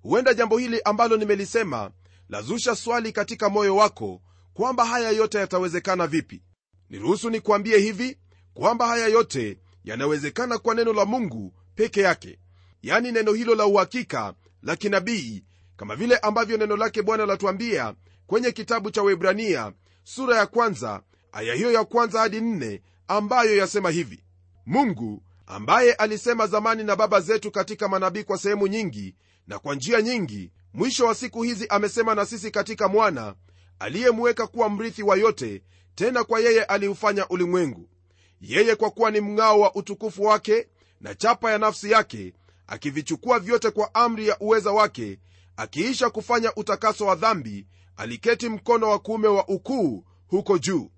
huenda 0.02 0.34
jambo 0.34 0.58
hili 0.58 0.82
ambalo 0.82 1.18
nimelisema 1.18 1.92
lazusha 2.30 2.76
swali 2.76 3.12
katika 3.12 3.50
moyo 3.50 3.76
wako 3.76 4.22
kwamba 4.54 4.86
haya 4.86 5.10
yote 5.12 5.38
yatawezekana 5.38 6.08
vipi. 6.08 6.42
Niruhusu 6.90 7.30
nikuambie 7.30 7.78
hivi 7.78 8.18
kwamba 8.54 8.88
haya 8.88 9.08
yote 9.08 9.60
yanawezekana 9.84 10.58
kwa 10.58 10.76
neno 10.76 10.94
la 10.94 11.06
mungu 11.06 11.54
peke 11.76 12.02
yake. 12.02 12.40
Yani 12.82 13.12
neno 13.12 13.34
hilo 13.34 13.56
la 13.56 13.66
uhakika 13.66 14.34
la 14.64 14.76
kinabii 14.76 15.44
kama 15.78 15.96
vile 15.96 16.18
ambavyo 16.18 16.58
neno 16.58 16.78
lake 16.78 17.02
bwana 17.02 17.26
latuambia 17.26 17.94
kwenye 18.28 18.52
kitabu 18.52 18.92
cha 18.92 19.04
webrania 19.04 19.74
sura 20.04 20.38
ya 20.38 20.46
kwanza 20.48 21.02
aya 21.32 21.54
hiyo 21.56 21.72
ya 21.72 21.84
kwanza 21.86 22.20
hadi 22.20 22.42
nne 22.42 22.82
ambayo 23.08 23.58
yasema 23.58 23.90
hivi. 23.90 24.24
Mungu 24.66 25.24
ambaye 25.48 25.94
alisema 25.94 26.48
zamani 26.48 26.84
na 26.84 26.96
baba 26.96 27.22
zetu 27.22 27.52
katika 27.52 27.88
manabii 27.88 28.24
kwa 28.24 28.38
sehemu 28.38 28.68
nyingi 28.68 29.16
na 29.48 29.60
kwa 29.60 29.76
njia 29.76 30.02
nyingi 30.02 30.52
mwisho 30.74 31.06
wa 31.06 31.16
siku 31.16 31.44
hizi 31.44 31.68
amesema 31.70 32.16
na 32.16 32.26
sisi 32.26 32.52
katika 32.52 32.88
mwana 32.88 33.36
aliyemweka 33.80 34.48
kuwa 34.48 34.70
mrithi 34.70 35.04
wa 35.04 35.16
yote 35.16 35.64
tena 35.96 36.24
kwa 36.24 36.40
yeye 36.40 36.64
aliufanya 36.64 37.28
ulimwengu. 37.28 37.90
Yeye 38.42 38.76
kwa 38.76 38.92
kuwa 38.92 39.12
ni 39.12 39.22
mng'ao 39.22 39.60
wa 39.60 39.76
utukufu 39.76 40.24
wake 40.24 40.68
na 41.02 41.16
chapa 41.16 41.52
ya 41.52 41.58
nafsi 41.58 41.92
yake 41.92 42.34
akivichukua 42.68 43.40
vyote 43.40 43.72
kwa 43.72 43.96
amri 43.96 44.28
ya 44.28 44.40
uweza 44.40 44.72
wake 44.72 45.20
akiisha 45.58 46.10
kufanya 46.10 46.56
utakaso 46.56 47.06
wa 47.06 47.16
dhambi 47.16 47.68
aliketi 47.98 48.50
mkono 48.50 48.90
wa 48.90 49.00
kuume 49.00 49.28
wa 49.28 49.48
ukuu 49.48 50.06
huko 50.28 50.58
juu. 50.58 50.92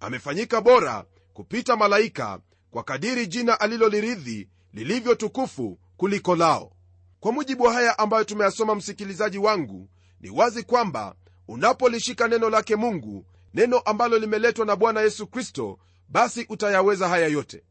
Amefanyika 0.00 0.60
bora 0.60 1.04
kupita 1.34 1.76
malaika 1.76 2.40
kwa 2.70 2.82
kadiri 2.82 3.26
jina 3.26 3.60
aliloliridhi 3.60 4.48
lilivyo 4.72 5.14
tukufu 5.14 5.78
kuliko 5.96 6.36
lao 6.36 6.72
kwa 7.20 7.32
mujibu 7.32 7.64
wa 7.64 7.72
haya 7.72 7.98
ambayo 7.98 8.24
tumeyasoma 8.24 8.74
msikilizaji 8.74 9.38
wangu 9.38 9.88
ni 10.20 10.30
wazi 10.30 10.62
kwamba 10.62 11.14
unapolishika 11.48 12.28
neno 12.28 12.50
lake 12.50 12.76
mungu 12.76 13.26
neno 13.54 13.78
ambalo 13.78 14.18
limeletwa 14.18 14.66
na 14.66 14.76
bwana 14.76 15.00
yesu 15.00 15.26
kristo 15.26 15.78
basi 16.08 16.46
utayaweza 16.48 17.08
haya 17.08 17.26
yote. 17.28 17.62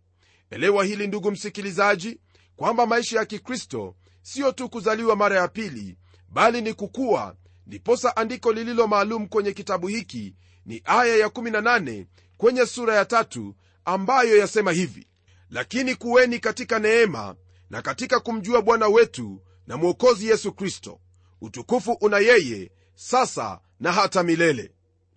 Elewa 0.50 0.86
hili 0.86 1.08
ndugu 1.08 1.32
msikilizaji 1.32 2.20
kwamba 2.56 2.86
maisha 2.86 3.20
ya 3.20 3.26
kikristo 3.26 3.96
siyo 4.22 4.52
tu 4.52 4.70
kuzaliwa 4.70 5.16
mara 5.16 5.40
ya 5.40 5.48
pili 5.48 5.98
bali 6.30 6.62
ni 6.62 6.74
kukuwa 6.74 7.36
ndiposa 7.68 8.18
andiko 8.18 8.54
lililo 8.54 8.88
maalum 8.88 9.28
kwenye 9.28 9.54
kitabu 9.54 9.88
hiki 9.88 10.36
ni 10.66 10.82
aya 10.86 11.28
ya18 11.28 12.06
kwenye 12.38 12.66
sura 12.66 12.96
ya 12.96 13.06
tatu 13.06 13.56
ambayo 13.86 14.38
yasema 14.38 14.72
hivi 14.72 15.08
lakini 15.50 15.96
kuweni 15.96 16.40
katika 16.40 16.80
neema 16.80 17.36
na 17.70 17.82
katika 17.82 18.20
kumjua 18.20 18.62
bwana 18.62 18.88
wetu 18.88 19.42
na 19.68 19.78
mwokozi 19.78 20.28
yesu 20.28 20.52
kristo 20.54 21.00
utukufu 21.42 21.92
una 21.92 22.20
yeye 22.20 22.72
sasa 22.96 23.60
na 23.80 23.92
hata 23.92 24.24
milele. 24.24 24.72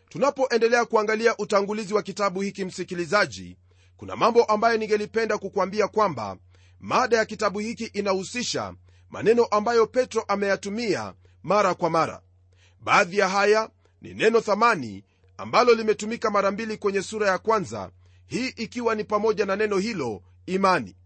Tunapoendelea 0.08 0.84
kuangalia 0.84 1.36
utangulizi 1.36 1.94
wa 1.94 2.02
kitabu 2.02 2.40
hiki 2.40 2.64
msikilizaji 2.64 3.56
kuna 3.96 4.16
mambo 4.16 4.44
ambayo 4.44 4.78
ningelipenda 4.78 5.38
kukwambia 5.38 5.88
kwamba 5.88 6.36
mada 6.80 7.16
ya 7.16 7.24
kitabu 7.24 7.58
hiki 7.58 7.84
inahusisha 7.84 8.74
maneno 9.10 9.44
ambayo 9.44 9.86
petro 9.86 10.22
ameyatumia 10.28 11.14
mara 11.42 11.74
kwa 11.74 11.90
mara. 11.90 12.22
Baadhi 12.80 13.18
ya 13.18 13.28
haya 13.28 13.70
ni 14.00 14.14
neno 14.14 14.40
thamani 14.40 15.04
ambalo 15.36 15.74
limetumika 15.74 16.30
mara 16.30 16.50
mbili 16.50 16.76
kwenye 16.76 17.02
sura 17.02 17.28
ya 17.28 17.38
kwanza 17.38 17.90
hii 18.26 18.48
ikiwa 18.48 18.94
ni 18.94 19.04
pamoja 19.04 19.46
na 19.46 19.56
neno 19.56 19.78
hilo 19.78 20.22
imani 20.46 20.96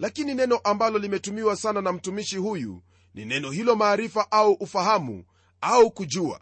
lakini 0.00 0.34
neno 0.34 0.56
ambalo 0.56 0.98
limetumiwa 0.98 1.56
sana 1.56 1.80
na 1.80 1.92
mtumishi 1.92 2.36
huyu 2.36 2.82
ni 3.14 3.24
neno 3.24 3.50
hilo 3.50 3.76
maarifa 3.76 4.30
au 4.32 4.52
ufahamu 4.52 5.24
au 5.60 5.90
kujua. 5.90 6.40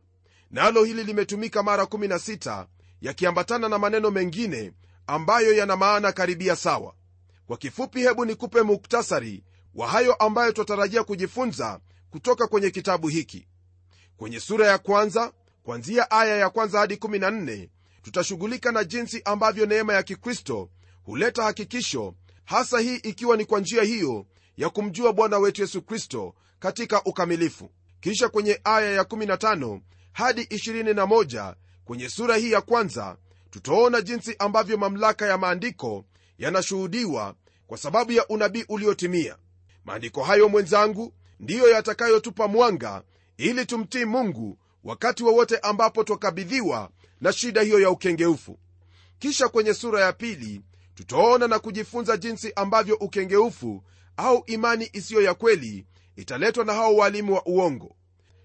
Nalo 0.50 0.84
hili 0.84 1.04
limetumika 1.04 1.62
mara 1.62 1.84
16 1.84 2.66
yakiambatana 3.00 3.68
na 3.68 3.78
maneno 3.78 4.10
mengine 4.10 4.72
ambayo 5.06 5.52
yana 5.52 5.76
maana 5.76 6.12
karibia 6.12 6.56
sawa. 6.56 6.94
Kwa 7.46 7.56
kifupi 7.56 8.00
hebu 8.00 8.24
nikupe 8.24 8.62
muktasari 8.62 9.44
wa 9.74 9.88
hayo 9.88 10.14
ambayo 10.14 10.52
twatarajia 10.52 11.04
kujifunza 11.04 11.80
kutoka 12.10 12.46
kwenye 12.46 12.70
kitabu 12.70 13.08
hiki. 13.08 13.48
Kwenye 14.16 14.40
sura 14.40 14.66
ya 14.66 14.78
kwanza 14.78 15.32
kwanzia 15.62 16.10
aya 16.10 16.36
ya 16.36 16.50
kwanza 16.50 16.78
hadi 16.78 16.94
14 16.94 17.68
tutashughulika 18.02 18.72
na 18.72 18.84
jinsi 18.84 19.22
ambavyo 19.24 19.66
neema 19.66 19.92
ya 19.94 20.02
kikristo 20.02 20.70
huleta 21.04 21.42
hakikisho 21.42 22.14
hasa 22.48 22.80
hii 22.80 22.96
ikiwa 22.96 23.36
ni 23.36 23.44
kwa 23.44 23.60
njia 23.60 23.82
hiyo 23.82 24.26
ya 24.56 24.70
kumjua 24.70 25.12
bwana 25.12 25.38
wetu 25.38 25.62
yesu 25.62 25.82
kristo 25.82 26.34
katika 26.58 27.02
ukamilifu. 27.04 27.70
Kisha 28.00 28.28
kwenye 28.28 28.60
aya 28.64 28.92
ya 28.92 29.02
15 29.02 29.80
hadi 30.12 30.42
21 30.42 31.54
kwenye 31.84 32.08
sura 32.08 32.36
hii 32.36 32.52
ya 32.52 32.60
kwanza 32.60 33.16
tutaona 33.50 34.00
jinsi 34.00 34.36
ambavyo 34.38 34.76
mamlaka 34.78 35.26
ya 35.26 35.38
maandiko 35.38 36.04
yanashuhudiwa 36.38 37.34
kwa 37.66 37.78
sababu 37.78 38.12
ya 38.12 38.26
unabii 38.28 38.64
uliotimia. 38.68 39.36
Maandiko 39.84 40.22
hayo 40.22 40.48
mwenzangu 40.48 41.12
ndiyo 41.40 41.70
yatakayotupa 41.70 42.48
mwanga 42.48 43.02
ili 43.36 43.66
tumtii 43.66 44.04
mungu 44.04 44.58
wakati 44.84 45.24
wowote 45.24 45.54
wa 45.54 45.62
ambapo 45.62 46.04
twakabidhiwa 46.04 46.90
na 47.20 47.32
shida 47.32 47.62
hiyo 47.62 47.80
ya 47.80 47.90
ukengeufu. 47.90 48.58
Kisha 49.18 49.48
kwenye 49.48 49.74
sura 49.74 50.00
ya 50.00 50.12
pili 50.12 50.60
tutaona 50.98 51.48
na 51.48 51.58
kujifunza 51.58 52.16
jinsi 52.16 52.52
ambavyo 52.56 52.96
ukengeufu 52.96 53.84
au 54.16 54.42
imani 54.46 54.90
isiyo 54.92 55.22
ya 55.22 55.34
kweli 55.34 55.86
italetwa 56.16 56.64
na 56.64 56.72
hao 56.74 56.96
walimu 56.96 57.34
wa 57.34 57.46
uongo. 57.46 57.96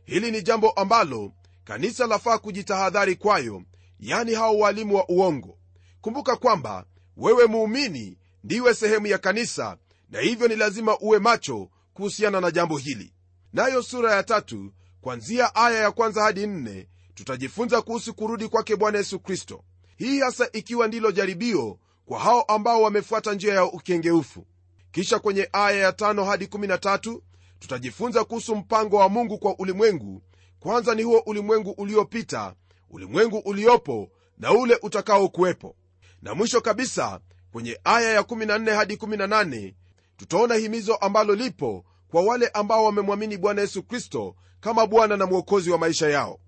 Hili 0.05 0.31
ni 0.31 0.41
jambo 0.41 0.69
ambalo 0.71 1.33
kanisa 1.63 2.07
lafaa 2.07 2.37
kujitahadhari 2.37 3.15
kwayo 3.15 3.63
yani 3.99 4.33
hao 4.33 4.57
walimu 4.57 4.95
wa 4.95 5.09
uongo. 5.09 5.57
Kumbuka 6.01 6.35
kwamba 6.35 6.85
wewe 7.17 7.45
muumini 7.45 8.17
ndiwe 8.43 8.73
sehemu 8.73 9.07
ya 9.07 9.17
kanisa 9.17 9.77
na 10.09 10.19
hivyo 10.19 10.47
ni 10.47 10.55
lazima 10.55 10.99
uwe 10.99 11.19
macho 11.19 11.69
kuhusiana 11.93 12.41
na 12.41 12.51
jambo 12.51 12.77
hili. 12.77 13.13
Nayo 13.53 13.83
sura 13.83 14.15
ya 14.15 14.23
tatu 14.23 14.73
kwanzia 15.01 15.55
aya 15.55 15.79
ya 15.81 15.91
kwanza 15.91 16.23
hadi 16.23 16.47
nne 16.47 16.87
tutajifunza 17.13 17.81
kuhusu 17.81 18.13
kurudi 18.13 18.47
kwake 18.47 18.75
bwana 18.75 18.97
yesu 18.97 19.19
kristo. 19.19 19.63
Hii 19.97 20.19
hasa 20.19 20.49
ikiwa 20.51 20.87
ndilo 20.87 21.11
jaribio 21.11 21.79
kwa 22.05 22.19
hao 22.19 22.41
ambao 22.41 22.81
wamefuata 22.81 23.33
njia 23.33 23.53
ya 23.53 23.65
ukengeufu. 23.65 24.45
Kisha 24.91 25.19
kwenye 25.19 25.49
aya 25.53 25.77
ya 25.79 25.91
tano 25.93 26.25
hadi 26.25 26.45
13 26.45 27.19
tutajifunza 27.59 28.23
kuhusu 28.23 28.55
mpango 28.55 28.97
wa 28.97 29.09
mungu 29.09 29.37
kwa 29.37 29.59
ulimwengu. 29.59 30.21
Kwanza 30.59 30.95
ni 30.95 31.03
huo 31.03 31.19
ulimwengu 31.25 31.71
uliopita 31.71 32.55
ulimwengu 32.89 33.37
uliopo 33.37 34.09
na 34.37 34.51
ule 34.51 34.79
utakaokuwepo. 34.81 35.75
Na 36.21 36.35
mwisho 36.35 36.61
kabisa 36.61 37.19
kwenye 37.51 37.79
aya 37.83 38.11
ya 38.13 38.21
14 38.21 38.75
hadi 38.75 38.95
18 38.95 39.73
tutaona 40.17 40.55
himizo 40.55 40.95
ambalo 40.95 41.35
lipo 41.35 41.85
kwa 42.07 42.21
wale 42.21 42.47
ambao 42.47 42.85
wamemwamini 42.85 43.37
bwana 43.37 43.61
yesu 43.61 43.83
kristo 43.83 44.35
kama 44.59 44.87
bwana 44.87 45.17
na 45.17 45.25
mwokozi 45.25 45.69
wa 45.71 45.77
maisha 45.77 46.09
yao. 46.09 46.39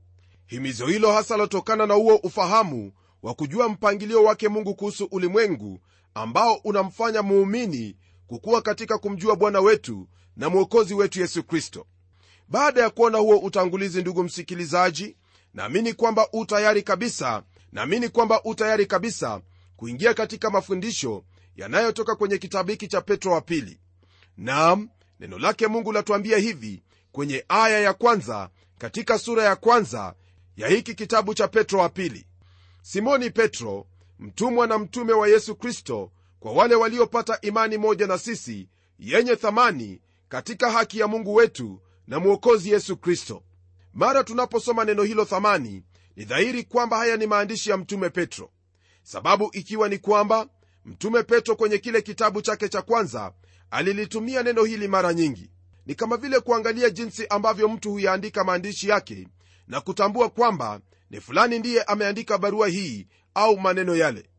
Himizo 0.45 0.85
hilo 0.87 1.11
hasa 1.13 1.37
lotokana 1.37 1.85
na 1.85 1.93
huo 1.93 2.15
ufahamu 2.15 2.91
wa 3.25 3.33
kujua 3.33 3.69
mpangilio 3.69 4.23
wake 4.23 4.49
mungu 4.49 4.75
kuhusu 4.75 5.07
ulimwengu 5.11 5.79
ambao 6.13 6.53
unamfanya 6.53 7.21
muumini 7.21 7.95
kukuwa 8.27 8.61
katika 8.61 8.97
kumjua 8.97 9.35
bwana 9.35 9.59
wetu 9.61 10.07
na 10.37 10.49
mwokozi 10.49 10.93
wetu 10.93 11.19
yesu 11.19 11.43
kristo. 11.43 11.85
Baada 12.47 12.81
ya 12.81 12.89
kuona 12.89 13.17
huo 13.17 13.37
utangulizi 13.37 14.01
ndugu 14.01 14.23
msikilizaji 14.23 15.15
naamini 15.53 15.93
kwamba 15.93 16.27
u 16.33 16.45
tayari 16.45 16.83
kabisa 16.83 17.43
naamini 17.71 18.09
kwamba 18.09 18.41
u 18.43 18.55
kabisa 18.87 19.41
kuingia 19.75 20.13
katika 20.13 20.49
mafundisho 20.49 21.23
yanayotoka 21.55 22.15
kwenye 22.15 22.37
kitabu 22.37 22.71
hiki 22.71 22.87
cha 22.87 23.01
petro 23.01 23.31
wa 23.31 23.41
pili. 23.41 23.79
Nam 24.37 24.89
neno 25.19 25.39
lake 25.39 25.67
mungu 25.67 25.91
latuambia 25.91 26.37
hivi 26.37 26.83
kwenye 27.11 27.45
aya 27.47 27.79
ya 27.79 27.93
kwanza 27.93 28.49
katika 28.77 29.19
sura 29.19 29.43
ya 29.43 29.55
kwanza 29.55 30.13
ya 30.57 30.67
hiki 30.67 30.95
kitabu 30.95 31.33
cha 31.33 31.47
petro 31.47 31.79
wa 31.79 31.89
pili 31.89 32.25
simoni 32.85 33.29
petro 33.29 33.87
mtumwa 34.19 34.67
na 34.67 34.77
mtume 34.77 35.13
wa 35.13 35.27
yesu 35.27 35.55
kristo 35.55 36.11
kwa 36.39 36.51
wale 36.51 36.75
waliopata 36.75 37.41
imani 37.41 37.77
moja 37.77 38.07
na 38.07 38.17
sisi 38.17 38.69
yenye 38.99 39.35
thamani 39.35 40.01
katika 40.29 40.71
haki 40.71 40.99
ya 40.99 41.07
mungu 41.07 41.35
wetu 41.35 41.81
na 42.07 42.19
mwokozi 42.19 42.69
yesu 42.71 42.97
kristo. 42.97 43.43
Mara 43.93 44.23
tunaposoma 44.23 44.85
neno 44.85 45.03
hilo 45.03 45.25
thamani 45.25 45.83
ni 46.15 46.25
dhahiri 46.25 46.63
kwamba 46.63 46.97
haya 46.97 47.17
ni 47.17 47.27
maandishi 47.27 47.69
ya 47.69 47.77
mtume 47.77 48.09
petro. 48.09 48.51
Sababu 49.03 49.49
ikiwa 49.53 49.89
ni 49.89 49.97
kwamba 49.97 50.47
mtume 50.85 51.23
petro 51.23 51.55
kwenye 51.55 51.77
kile 51.77 52.01
kitabu 52.01 52.41
chake 52.41 52.69
cha 52.69 52.81
kwanza 52.81 53.33
alilitumia 53.71 54.43
neno 54.43 54.63
hili 54.63 54.87
mara 54.87 55.13
nyingi. 55.13 55.49
Ni 55.85 55.95
kama 55.95 56.17
vile 56.17 56.39
kuangalia 56.39 56.89
jinsi 56.89 57.27
ambavyo 57.27 57.69
mtu 57.69 57.91
huyaandika 57.91 58.43
maandishi 58.43 58.89
yake 58.89 59.27
na 59.67 59.81
kutambua 59.81 60.29
kwamba 60.29 60.79
ni 61.09 61.21
fulani 61.21 61.59
ndiye 61.59 61.83
ameandika 61.83 62.37
barua 62.37 62.67
hii 62.67 63.07
au 63.33 63.59
maneno 63.59 63.95
yale. 63.95 64.29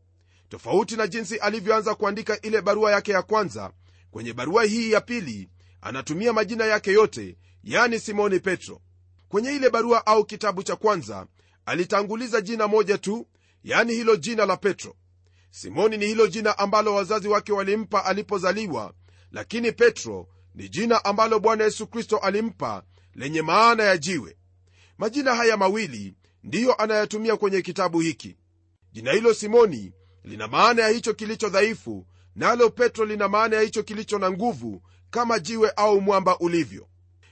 Tofauti 0.49 0.95
na 0.95 1.07
jinsi 1.07 1.37
alivyoanza 1.37 1.95
kuandika 1.95 2.41
ile 2.41 2.61
barua 2.61 2.91
yake 2.91 3.11
ya 3.11 3.21
kwanza 3.21 3.71
kwenye 4.11 4.33
barua 4.33 4.63
hii 4.63 4.91
ya 4.91 5.01
pili 5.01 5.49
anatumia 5.81 6.33
majina 6.33 6.65
yake 6.65 6.91
yote 6.91 7.37
yani 7.63 7.99
simoni 7.99 8.39
petro. 8.39 8.81
Kwenye 9.29 9.55
ile 9.55 9.69
barua 9.69 10.05
au 10.05 10.25
kitabu 10.25 10.63
cha 10.63 10.75
kwanza 10.75 11.27
alitanguliza 11.65 12.41
jina 12.41 12.67
moja 12.67 12.97
tu 12.97 13.27
yani 13.63 13.93
hilo 13.93 14.15
jina 14.15 14.45
la 14.45 14.57
petro. 14.57 14.95
Simoni 15.51 15.97
ni 15.97 16.05
hilo 16.05 16.27
jina 16.27 16.57
ambalo 16.57 16.95
wazazi 16.95 17.27
wake 17.27 17.53
walimpa 17.53 18.05
alipozaliwa 18.05 18.93
lakini 19.31 19.71
petro 19.71 20.27
ni 20.55 20.69
jina 20.69 21.05
ambalo 21.05 21.39
bwana 21.39 21.63
yesu 21.63 21.87
kristo 21.87 22.17
alimpa 22.17 22.83
lenye 23.15 23.41
maana 23.41 23.83
ya 23.83 23.97
jiwe. 23.97 24.37
Majina 24.97 25.35
haya 25.35 25.57
mawili 25.57 26.15
ndiyo 26.43 26.73
anayatumia 26.75 27.37
kwenye 27.37 27.61
kitabu 27.61 27.99
hiki. 27.99 28.37
Jina 28.91 29.11
hilo 29.11 29.33
simoni 29.33 29.93
lina 30.23 30.47
maana 30.47 30.81
ya 30.81 30.87
hicho 30.89 31.13
kilicho 31.13 31.49
dhaifu 31.49 32.05
nalo 32.35 32.69
petro 32.69 33.05
lina 33.05 33.27
maana 33.27 33.55
ya 33.55 33.61
hicho 33.61 33.83
kilicho 33.83 34.19
na 34.19 34.31
nguvu 34.31 34.81
kama 35.09 35.39
jiwe 35.39 35.71
au 35.75 36.01
mwamba 36.01 36.37
ulivyo. 36.39 36.87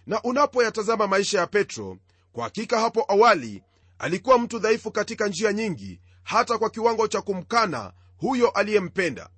Na 0.08 0.22
unapoyatazama 0.22 1.08
maisha 1.08 1.40
ya 1.40 1.48
petro 1.48 1.98
kwa 2.32 2.44
hakika 2.44 2.80
hapo 2.80 3.06
awali 3.08 3.64
alikuwa 4.00 4.40
mtu 4.40 4.60
dhaifu 4.60 4.92
katika 4.92 5.28
njia 5.28 5.54
nyingi 5.54 6.00
hata 6.24 6.58
kwa 6.58 6.70
kiwango 6.70 7.08
cha 7.08 7.22
kumkana 7.22 7.94
huyo 8.18 8.50
aliyempenda. 8.50 9.30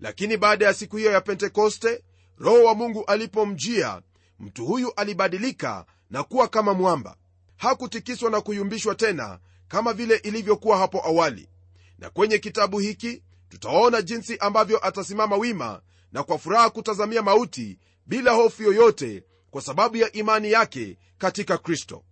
Lakini 0.00 0.36
baada 0.36 0.66
ya 0.66 0.74
siku 0.74 0.96
hiyo 0.96 1.10
ya 1.12 1.20
pentekoste 1.20 2.02
roho 2.38 2.64
wa 2.64 2.74
mungu 2.74 3.04
alipomjia 3.04 4.02
mtu 4.40 4.66
huyu 4.66 4.92
alibadilika 4.96 5.86
na 6.10 6.22
kuwa 6.22 6.48
kama 6.48 6.74
mwamba 6.74 7.16
hakutikiswa 7.56 8.30
na 8.30 8.40
kuyumbishwa 8.40 8.94
tena 8.94 9.38
kama 9.68 9.92
vile 9.92 10.16
ilivyokuwa 10.16 10.78
hapo 10.78 11.06
awali. 11.06 11.48
Na 11.98 12.10
kwenye 12.10 12.38
kitabu 12.38 12.78
hiki 12.78 13.22
tutaona 13.48 14.02
jinsi 14.02 14.38
ambavyo 14.38 14.86
atasimama 14.86 15.36
wima 15.36 15.80
na 16.12 16.22
kwa 16.22 16.38
furaha 16.38 16.70
kutazamia 16.70 17.22
mauti 17.22 17.78
bila 18.06 18.32
hofu 18.32 18.62
yoyote 18.62 19.24
kwa 19.50 19.62
sababu 19.62 19.96
ya 19.96 20.12
imani 20.12 20.50
yake 20.52 20.98
katika 21.18 21.58
kristo. 21.58 22.04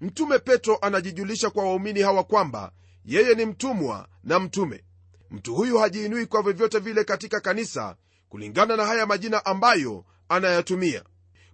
Mtume 0.00 0.38
petro 0.38 0.76
anajijulisha 0.82 1.50
kwa 1.50 1.64
waumini 1.64 2.00
hawa 2.00 2.24
kwamba 2.24 2.72
yeye 3.04 3.34
ni 3.34 3.46
mtumwa 3.46 4.08
na 4.24 4.38
mtume. 4.40 4.84
Mtu 5.30 5.54
huyu 5.54 5.78
hajiinui 5.78 6.26
kwa 6.26 6.42
vyovyote 6.42 6.78
vile 6.78 7.04
katika 7.04 7.40
kanisa 7.40 7.96
kulingana 8.28 8.76
na 8.76 8.86
haya 8.86 9.06
majina 9.06 9.44
ambayo 9.46 10.04
anayatumia. 10.28 11.04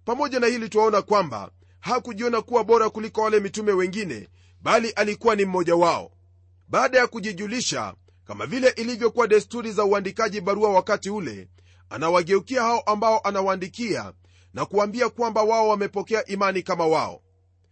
Pamoja 0.05 0.41
na 0.41 0.47
hili 0.47 0.69
twaona 0.69 1.03
kwamba 1.03 1.51
hakujiona 1.81 2.43
kuwa 2.43 2.65
bora 2.65 2.91
kuliko 2.91 3.23
wale 3.23 3.41
mitume 3.41 3.73
wengine 3.73 4.29
bali 4.63 4.91
alikuwa 4.91 5.37
ni 5.37 5.45
mmoja 5.45 5.77
wao. 5.77 6.13
Baada 6.69 6.99
ya 6.99 7.07
kujijulisha 7.07 7.95
kama 8.25 8.47
vile 8.47 8.69
ilivyokuwa 8.69 9.27
desturi 9.27 9.73
za 9.73 9.85
uandikaji 9.85 10.41
barua 10.41 10.71
wakati 10.71 11.11
ule 11.11 11.49
anawageukia 11.91 12.63
hao 12.63 12.81
ambao 12.81 13.19
anawaandikia 13.21 14.13
na 14.55 14.67
kuambia 14.67 15.09
kwamba 15.09 15.43
wao 15.43 15.69
wamepokea 15.69 16.27
imani 16.27 16.63
kama 16.63 16.87
wao. 16.87 17.23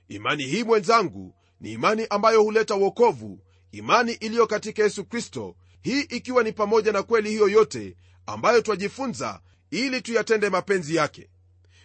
Imani 0.08 0.44
hii 0.46 0.64
mwenzangu 0.64 1.34
ni 1.60 1.72
imani 1.72 2.06
ambayo 2.10 2.42
huleta 2.42 2.74
uokovu 2.74 3.40
imani 3.72 4.12
iliyo 4.12 4.46
katika 4.46 4.82
yesu 4.82 5.04
kristo 5.04 5.56
hii 5.82 6.00
ikiwa 6.00 6.42
ni 6.42 6.52
pamoja 6.52 6.92
na 6.92 7.02
kweli 7.02 7.30
hiyo 7.30 7.48
yote 7.48 7.96
ambayo 8.26 8.60
twajifunza 8.60 9.40
ili 9.70 10.00
tuyatende 10.02 10.50
mapenzi 10.50 10.94
yake. 10.94 11.30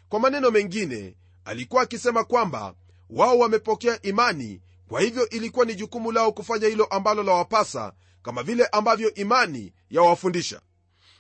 Kwa 0.09 0.19
maneno 0.19 0.51
mengine 0.51 1.15
alikuwa 1.45 1.83
akisema 1.83 2.23
kwamba 2.23 2.75
wao 3.09 3.39
wamepokea 3.39 4.01
imani 4.01 4.61
kwa 4.87 5.01
hivyo 5.01 5.29
ilikuwa 5.29 5.65
ni 5.65 5.75
jukumu 5.75 6.11
lao 6.11 6.31
kufanya 6.31 6.67
hilo 6.67 6.85
ambalo 6.85 7.23
lawapasa 7.23 7.93
kama 8.21 8.43
vile 8.43 8.65
ambavyo 8.65 9.13
imani 9.13 9.73
yawafundisha. 9.89 10.61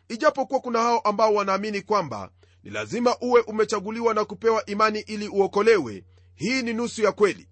Ijapokuwa 0.09 0.59
kuna 0.59 0.79
hao 0.79 0.99
ambao 0.99 1.33
wanaamini 1.33 1.81
kwamba 1.81 2.29
ni 2.63 2.71
lazima 2.71 3.17
uwe 3.21 3.41
umechaguliwa 3.41 4.13
na 4.13 4.25
kupewa 4.25 4.65
imani 4.65 4.99
ili 4.99 5.27
uokolewe 5.27 6.03
hii 6.35 6.61
ni 6.61 6.73
nusu 6.73 7.01
ya 7.03 7.11
kweli. 7.11 7.47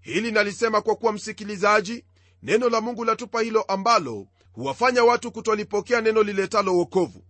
Hili 0.00 0.32
nalisema 0.32 0.80
kwa 0.82 0.96
kuwa 0.96 1.12
msikilizaji 1.12 2.04
neno 2.42 2.68
la 2.68 2.80
mungu 2.80 3.04
latupa 3.04 3.40
hilo 3.40 3.62
ambalo 3.62 4.26
huwafanya 4.52 5.04
watu 5.04 5.32
kutolipokea 5.32 6.00
neno 6.00 6.22
liletalo 6.22 6.74
uokovu 6.76 7.24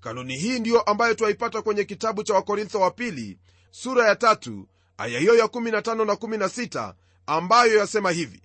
kanuni 0.00 0.36
hii 0.36 0.58
ndiyo 0.58 0.80
ambayo 0.80 1.14
twaipata 1.14 1.62
kwenye 1.62 1.84
kitabu 1.84 2.22
cha 2.22 2.34
wakorintho 2.34 2.80
wa 2.80 2.90
pili 2.90 3.38
sura 3.70 4.08
ya 4.08 4.16
tatu 4.16 4.68
aya 4.98 5.20
hiyo 5.20 5.34
ya 5.36 5.44
15 5.44 6.04
na 6.04 6.12
16 6.14 6.94
ambayo 7.26 7.78
yasema 7.78 8.10
hivi. 8.10 8.42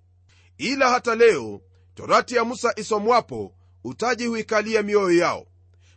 Ila 0.57 0.89
hata 0.89 1.15
leo 1.15 1.61
torati 1.95 2.35
ya 2.35 2.43
musa 2.43 2.73
isomwapo 2.75 3.53
utaji 3.83 4.25
huikalia 4.25 4.83
mioyo 4.83 5.17
yao. 5.19 5.45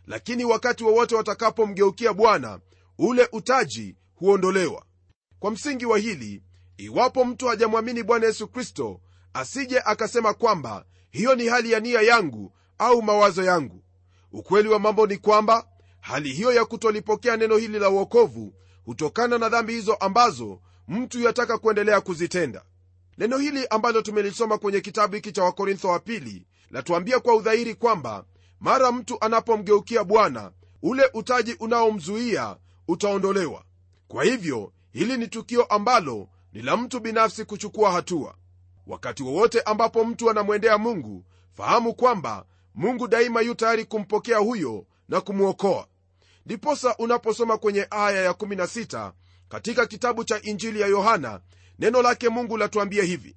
Lakini 0.07 0.45
wakati 0.45 0.83
wowote 0.83 1.15
wa 1.15 1.19
watakapomgeukia 1.19 2.13
bwana 2.13 2.59
ule 2.97 3.29
utaji 3.31 3.95
huondolewa. 4.15 4.85
Kwa 5.39 5.51
msingi 5.51 5.85
wa 5.85 5.97
hili 5.97 6.43
iwapo 6.77 7.25
mtu 7.25 7.47
hajamwamini 7.47 8.03
bwana 8.03 8.25
yesu 8.25 8.47
kristo 8.47 9.01
asije 9.33 9.79
akasema 9.85 10.33
kwamba 10.33 10.85
hiyo 11.11 11.35
ni 11.35 11.47
hali 11.47 11.71
ya 11.71 11.79
nia 11.79 12.01
yangu 12.01 12.53
au 12.77 13.01
mawazo 13.01 13.43
yangu. 13.43 13.83
Ukweli 14.31 14.69
wa 14.69 14.79
mambo 14.79 15.07
ni 15.07 15.17
kwamba 15.17 15.67
hali 16.01 16.33
hiyo 16.33 16.53
ya 16.53 16.65
kutolipokea 16.65 17.37
neno 17.37 17.57
hili 17.57 17.79
la 17.79 17.89
uokovu 17.89 18.53
hutokana 18.89 19.37
na 19.37 19.49
dhambi 19.49 19.73
hizo 19.73 19.93
ambazo 19.93 20.59
mtu 20.87 21.19
yataka 21.21 21.57
kuendelea 21.57 22.01
kuzitenda. 22.01 22.63
Neno 23.17 23.37
hili 23.37 23.67
ambalo 23.67 24.01
tumelisoma 24.01 24.57
kwenye 24.57 24.81
kitabu 24.81 25.15
hiki 25.15 25.31
cha 25.31 25.43
wakorintho 25.43 25.87
wa 25.87 25.99
pili 25.99 26.45
latuambia 26.71 27.19
kwa 27.19 27.35
udhahiri 27.35 27.75
kwamba 27.75 28.25
mara 28.59 28.91
mtu 28.91 29.17
anapomgeukia 29.21 30.03
bwana 30.03 30.51
ule 30.81 31.09
utaji 31.13 31.53
unaomzuia 31.59 32.57
utaondolewa. 32.87 33.63
Kwa 34.07 34.23
hivyo 34.23 34.73
hili 34.91 35.17
ni 35.17 35.27
tukio 35.27 35.63
ambalo 35.63 36.27
ni 36.53 36.61
la 36.61 36.77
mtu 36.77 36.99
binafsi 36.99 37.45
kuchukua 37.45 37.91
hatua. 37.91 38.35
Wakati 38.87 39.23
wowote 39.23 39.61
ambapo 39.61 40.05
mtu 40.05 40.29
anamwendea 40.29 40.77
mungu 40.77 41.25
fahamu 41.53 41.93
kwamba 41.93 42.45
mungu 42.75 43.07
daima 43.07 43.41
yu 43.41 43.55
tayari 43.55 43.85
kumpokea 43.85 44.37
huyo 44.37 44.85
na 45.09 45.21
kumwokoa 45.21 45.87
ndiposa 46.49 46.95
unaposoma 46.97 47.57
kwenye 47.57 47.87
aya 47.89 48.31
ya16 48.31 49.11
katika 49.49 49.85
kitabu 49.85 50.23
cha 50.23 50.41
injili 50.41 50.81
ya 50.81 50.87
yohana 50.87 51.41
neno 51.79 52.01
lake 52.01 52.29
mungu 52.29 52.57
latuambia 52.57 53.03
hivi. 53.03 53.35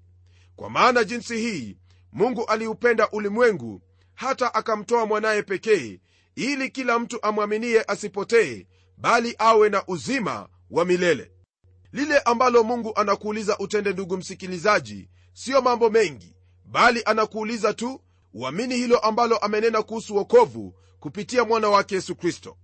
Kwa 0.57 0.71
maana 0.71 1.05
jinsi 1.05 1.37
hii 1.37 1.77
mungu 2.13 2.45
aliupenda 2.45 3.11
ulimwengu 3.11 3.83
hata 4.15 4.55
akamtoa 4.55 5.07
mwanaye 5.07 5.43
pekee 5.43 6.01
ili 6.35 6.71
kila 6.71 6.99
mtu 6.99 7.23
amwaminiye 7.23 7.85
asipotee 7.89 8.67
bali 8.97 9.35
awe 9.39 9.69
na 9.69 9.85
uzima 9.87 10.49
wa 10.71 10.85
milele. 10.85 11.31
Lile 11.93 12.19
ambalo 12.19 12.63
mungu 12.65 12.93
anakuuliza 12.97 13.59
utende 13.59 13.93
ndugu 13.93 14.17
msikilizaji 14.17 15.09
siyo 15.33 15.63
mambo 15.63 15.91
mengi 15.91 16.35
bali 16.65 17.03
anakuuliza 17.05 17.75
tu 17.75 18.01
uamini 18.35 18.77
hilo 18.77 18.99
ambalo 18.99 19.37
amenena 19.37 19.83
kuhusu 19.83 20.17
wokovu 20.17 20.75
kupitia 21.01 21.45
mwana 21.45 21.69
wake 21.69 21.95
yesu 21.95 22.17
kristo 22.17 22.57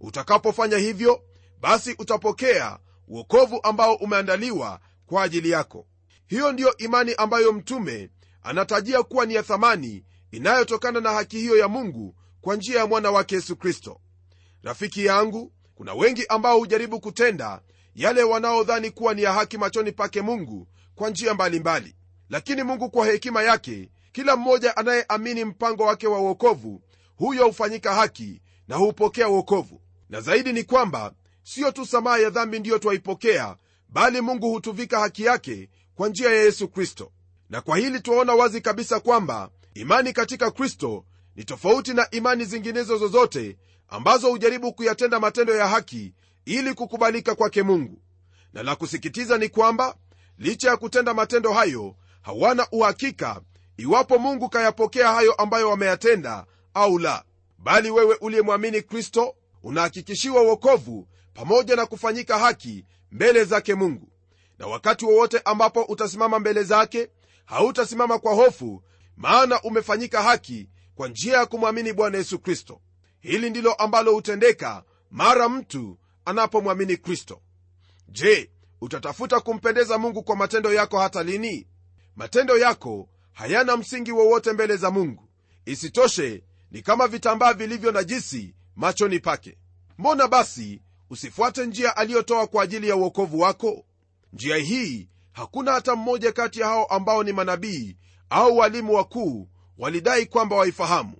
utakapofanya 0.00 0.76
hivyo 0.78 1.22
basi 1.60 1.94
utapokea 1.98 2.78
wokovu 3.08 3.60
ambao 3.62 3.94
umeandaliwa 3.94 4.80
kwa 5.06 5.22
ajili 5.22 5.50
yako. 5.50 5.86
Hiyo 6.26 6.52
ndiyo 6.52 6.76
imani 6.76 7.14
ambayo 7.14 7.52
mtume 7.52 8.10
anatajia 8.42 9.02
kuwa 9.02 9.26
ni 9.26 9.34
ya 9.34 9.42
thamani 9.42 10.04
inayotokana 10.30 11.00
na 11.00 11.10
haki 11.12 11.38
hiyo 11.38 11.56
ya 11.56 11.68
mungu 11.68 12.14
kwa 12.40 12.56
njia 12.56 12.78
ya 12.78 12.86
mwana 12.86 13.10
wake 13.10 13.34
yesu 13.34 13.56
kristo. 13.56 14.00
Rafiki 14.62 15.04
yangu 15.04 15.52
kuna 15.74 15.94
wengi 15.94 16.26
ambao 16.26 16.58
hujaribu 16.58 17.00
kutenda 17.00 17.60
yale 17.94 18.22
wanaodhani 18.22 18.90
kuwa 18.90 19.14
ni 19.14 19.22
ya 19.22 19.32
haki 19.32 19.58
machoni 19.58 19.92
pake 19.92 20.22
mungu 20.22 20.68
kwa 20.94 21.10
njia 21.10 21.34
mbalimbali. 21.34 21.96
Lakini 22.28 22.62
mungu 22.62 22.90
kwa 22.90 23.06
hekima 23.06 23.42
yake 23.42 23.90
kila 24.12 24.36
mmoja 24.36 24.76
anayeamini 24.76 25.44
mpango 25.44 25.84
wake 25.84 26.06
wa 26.06 26.20
uokovu 26.20 26.82
huyo 27.16 27.46
hufanyika 27.46 27.94
haki 27.94 28.42
na 28.68 28.76
hupokea 28.76 29.28
uokovu 29.28 29.80
na 30.14 30.20
zaidi 30.20 30.52
ni 30.52 30.64
kwamba 30.64 31.12
siyo 31.42 31.72
tu 31.72 31.86
samaha 31.86 32.18
ya 32.18 32.30
dhambi 32.30 32.58
ndiyo 32.58 32.78
twaipokea 32.78 33.56
bali 33.88 34.20
mungu 34.20 34.50
hutuvika 34.50 35.00
haki 35.00 35.24
yake 35.24 35.68
kwa 35.94 36.08
njia 36.08 36.30
ya 36.34 36.42
yesu 36.42 36.68
kristo. 36.68 37.12
Na 37.50 37.60
kwa 37.60 37.76
hili 37.78 38.00
twaona 38.00 38.34
wazi 38.34 38.60
kabisa 38.60 39.00
kwamba 39.00 39.50
imani 39.74 40.12
katika 40.12 40.50
kristo 40.50 41.04
ni 41.36 41.44
tofauti 41.44 41.94
na 41.94 42.10
imani 42.10 42.44
zinginezo 42.44 42.96
zozote 42.98 43.56
ambazo 43.88 44.30
hujaribu 44.30 44.72
kuyatenda 44.72 45.20
matendo 45.20 45.54
ya 45.56 45.68
haki 45.68 46.14
ili 46.44 46.74
kukubalika 46.74 47.34
kwake 47.34 47.62
mungu. 47.62 48.02
Na 48.52 48.62
la 48.62 48.76
kusikitiza 48.76 49.38
ni 49.38 49.48
kwamba 49.48 49.96
licha 50.38 50.68
ya 50.70 50.76
kutenda 50.76 51.14
matendo 51.14 51.52
hayo 51.52 51.96
hawana 52.22 52.66
uhakika 52.72 53.40
iwapo 53.76 54.18
mungu 54.18 54.48
kayapokea 54.48 55.12
hayo 55.12 55.32
ambayo 55.32 55.70
wameyatenda 55.70 56.46
au 56.74 56.98
la. 56.98 57.24
Bali 57.58 57.90
wewe 57.90 58.14
uliyemwamini 58.20 58.82
kristo 58.82 59.34
unahakikishiwa 59.64 60.42
uokovu 60.42 61.08
pamoja 61.34 61.76
na 61.76 61.86
kufanyika 61.86 62.38
haki 62.38 62.84
mbele 63.10 63.44
zake 63.44 63.74
mungu. 63.74 64.08
Na 64.58 64.66
wakati 64.66 65.04
wowote 65.04 65.38
ambapo 65.44 65.82
utasimama 65.82 66.38
mbele 66.38 66.62
zake 66.62 67.08
hautasimama 67.44 68.18
kwa 68.18 68.34
hofu 68.34 68.82
maana 69.16 69.62
umefanyika 69.62 70.22
haki 70.22 70.68
kwa 70.94 71.08
njia 71.08 71.36
ya 71.36 71.46
kumwamini 71.46 71.92
bwana 71.92 72.18
yesu 72.18 72.38
kristo. 72.38 72.80
Hili 73.20 73.50
ndilo 73.50 73.74
ambalo 73.74 74.12
hutendeka 74.12 74.84
mara 75.10 75.48
mtu 75.48 75.98
anapomwamini 76.24 76.96
kristo. 76.96 77.42
Je 78.08 78.50
utatafuta 78.80 79.40
kumpendeza 79.40 79.98
mungu 79.98 80.22
kwa 80.22 80.36
matendo 80.36 80.72
yako 80.72 80.98
hata 80.98 81.22
lini? 81.22 81.66
Matendo 82.16 82.58
yako 82.58 83.08
hayana 83.32 83.76
msingi 83.76 84.12
wowote 84.12 84.52
mbele 84.52 84.76
za 84.76 84.90
mungu. 84.90 85.28
Isitoshe 85.66 86.44
ni 86.70 86.82
kama 86.82 87.08
vitambaa 87.08 87.52
vilivyo 87.52 87.92
najisi 87.92 88.54
machoni 88.76 89.18
pake. 89.18 89.58
Mbona 89.98 90.28
basi 90.28 90.82
usifuate 91.10 91.66
njia 91.66 91.96
aliyotoa 91.96 92.46
kwa 92.46 92.62
ajili 92.62 92.88
ya 92.88 92.96
uokovu 92.96 93.40
wako? 93.40 93.84
Njia 94.32 94.56
hii 94.56 95.08
hakuna 95.32 95.72
hata 95.72 95.96
mmoja 95.96 96.32
kati 96.32 96.60
ya 96.60 96.66
hao 96.66 96.84
ambao 96.84 97.22
ni 97.22 97.32
manabii 97.32 97.96
au 98.30 98.56
walimu 98.56 98.94
wakuu 98.94 99.48
walidai 99.78 100.26
kwamba 100.26 100.56
waifahamu 100.56 101.16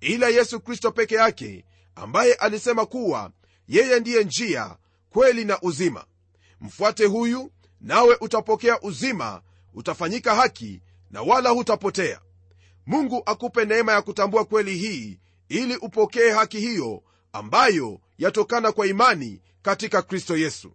ila 0.00 0.28
yesu 0.28 0.60
kristo 0.60 0.92
peke 0.92 1.14
yake 1.14 1.64
ambaye 1.94 2.34
alisema 2.34 2.86
kuwa 2.86 3.30
yeye 3.68 4.00
ndiye 4.00 4.24
njia 4.24 4.76
kweli 5.10 5.44
na 5.44 5.60
uzima. 5.60 6.04
Mfuate 6.60 7.04
huyu 7.04 7.52
nawe 7.80 8.16
utapokea 8.20 8.80
uzima 8.80 9.42
utafanyika 9.74 10.34
haki 10.34 10.80
na 11.10 11.22
wala 11.22 11.50
hutapotea. 11.50 12.20
Mungu 12.86 13.22
akupe 13.26 13.64
neema 13.64 13.92
ya 13.92 14.02
kutambua 14.02 14.44
kweli 14.44 14.76
hii 14.78 15.18
ili 15.48 15.76
upokee 15.76 16.30
haki 16.30 16.60
hiyo 16.60 17.02
ambayo 17.32 18.00
yatokana 18.18 18.72
kwa 18.72 18.86
imani 18.86 19.40
katika 19.62 20.02
kristo 20.02 20.36
yesu. 20.36 20.72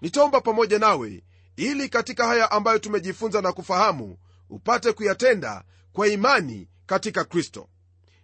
Nitaomba 0.00 0.40
pamoja 0.40 0.78
nawe 0.78 1.22
ili 1.56 1.88
katika 1.88 2.26
haya 2.26 2.50
ambayo 2.50 2.78
tumejifunza 2.78 3.42
na 3.42 3.52
kufahamu 3.52 4.18
upate 4.50 4.92
kuyatenda 4.92 5.64
kwa 5.92 6.08
imani 6.08 6.68
katika 6.86 7.24
kristo. 7.24 7.68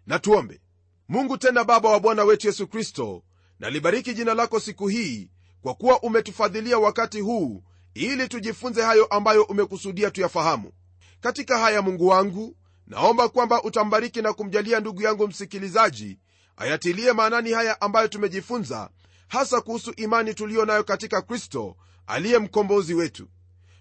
Na 0.07 0.19
tuombe. 0.19 0.61
Mungu 1.09 1.39
tena 1.39 1.65
baba 1.65 1.91
wa 1.91 2.01
bwana 2.01 2.25
wetu 2.25 2.47
yesu 2.47 2.67
kristo 2.69 3.23
nalibariki 3.59 4.15
jina 4.15 4.35
lako 4.35 4.61
siku 4.61 4.89
hii 4.89 5.31
kwa 5.63 5.75
kuwa 5.75 6.03
umetufadhilia 6.03 6.79
wakati 6.79 7.21
huu 7.21 7.63
ili 7.95 8.29
tujifunze 8.29 8.83
hayo 8.83 9.05
ambayo 9.05 9.43
umekusudia 9.43 10.11
tuyafahamu. 10.11 10.73
Katika 11.21 11.59
haya 11.59 11.83
mungu 11.83 12.07
wangu 12.07 12.57
naomba 12.87 13.29
kwamba 13.29 13.63
utambariki 13.63 14.23
na 14.23 14.33
kumjalia 14.33 14.81
ndugu 14.81 15.03
yangu 15.03 15.29
msikilizaji 15.29 16.19
ayatilie 16.57 17.13
maanani 17.13 17.53
haya 17.53 17.81
ambayo 17.81 18.09
tumejifunza 18.09 18.91
hasa 19.29 19.61
kuhusu 19.61 19.93
imani 19.97 20.35
tuliyo 20.35 20.65
nayo 20.65 20.85
katika 20.85 21.23
kristo 21.23 21.77
aliye 22.07 22.39
mkombozi 22.39 22.95
wetu. 22.95 23.29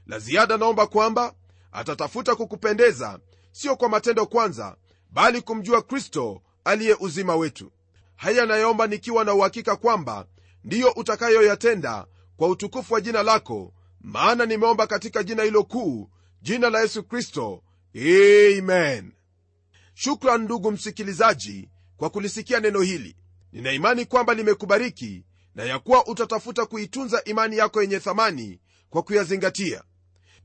La 0.08 0.20
ziada 0.20 0.58
naomba 0.58 0.88
kwamba 0.88 1.34
atatafuta 1.72 2.36
kukupendeza 2.36 3.20
sio 3.52 3.76
kwa 3.76 3.90
matendo 3.90 4.26
kwanza 4.26 4.76
bali 5.12 5.42
kumjua 5.42 5.82
kristo 5.82 6.42
aliye 6.64 6.98
uzima 7.00 7.36
wetu. 7.36 7.72
Haya 8.16 8.46
nayoomba 8.46 8.88
nikiwa 8.88 9.24
na 9.26 9.34
uhakika 9.34 9.76
kwamba 9.76 10.26
ndiyo 10.64 10.92
utakayoyatenda 10.92 12.06
kwa 12.38 12.48
utukufu 12.48 12.94
wa 12.94 13.02
jina 13.02 13.24
lako 13.24 13.74
maana 14.02 14.46
nimeomba 14.46 14.88
katika 14.88 15.24
jina 15.24 15.44
hilo 15.44 15.64
kuu 15.64 16.10
jina 16.42 16.70
la 16.70 16.82
yesu 16.82 17.04
kristo 17.04 17.63
amen. 17.96 19.12
Shukran 19.94 20.42
ndugu 20.42 20.72
msikilizaji 20.72 21.70
kwa 21.98 22.10
kulisikia 22.10 22.60
neno 22.60 22.82
hili. 22.82 23.16
Nina 23.52 23.72
imani 23.72 24.06
kwamba 24.06 24.34
limekubariki 24.34 25.24
na 25.56 25.64
ya 25.64 25.80
kuwa 25.80 26.08
utatafuta 26.08 26.66
kuitunza 26.66 27.24
imani 27.24 27.58
yako 27.58 27.82
yenye 27.82 28.00
thamani 28.00 28.60
kwa 28.90 29.04
kuyazingatia. 29.04 29.84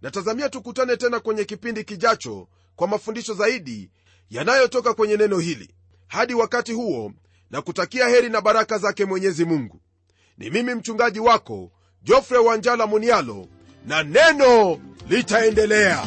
Natazamia 0.03 0.49
tukutane 0.49 0.97
tena 0.97 1.21
kwenye 1.21 1.45
kipindi 1.45 1.85
kijacho 1.85 2.49
kwa 2.77 2.89
mafundisho 2.89 3.35
zaidi 3.35 3.91
yanayotoka 4.31 4.95
kwenye 4.95 5.17
neno 5.17 5.39
hili. 5.39 5.75
Hadi 6.07 6.35
wakati 6.35 6.73
huo 6.73 7.13
na 7.51 7.63
kutakia 7.63 8.09
heri 8.09 8.29
na 8.29 8.41
baraka 8.41 8.79
zake 8.79 9.05
mwenyezi 9.05 9.45
mungu. 9.45 9.81
Ni 10.39 10.51
mimi 10.51 10.75
mchungaji 10.75 11.21
wako 11.21 11.73
jofre 12.03 12.39
wanjala 12.39 12.87
munialo 12.87 13.49
na 13.87 14.03
neno 14.03 14.81
litaendelea 15.09 16.07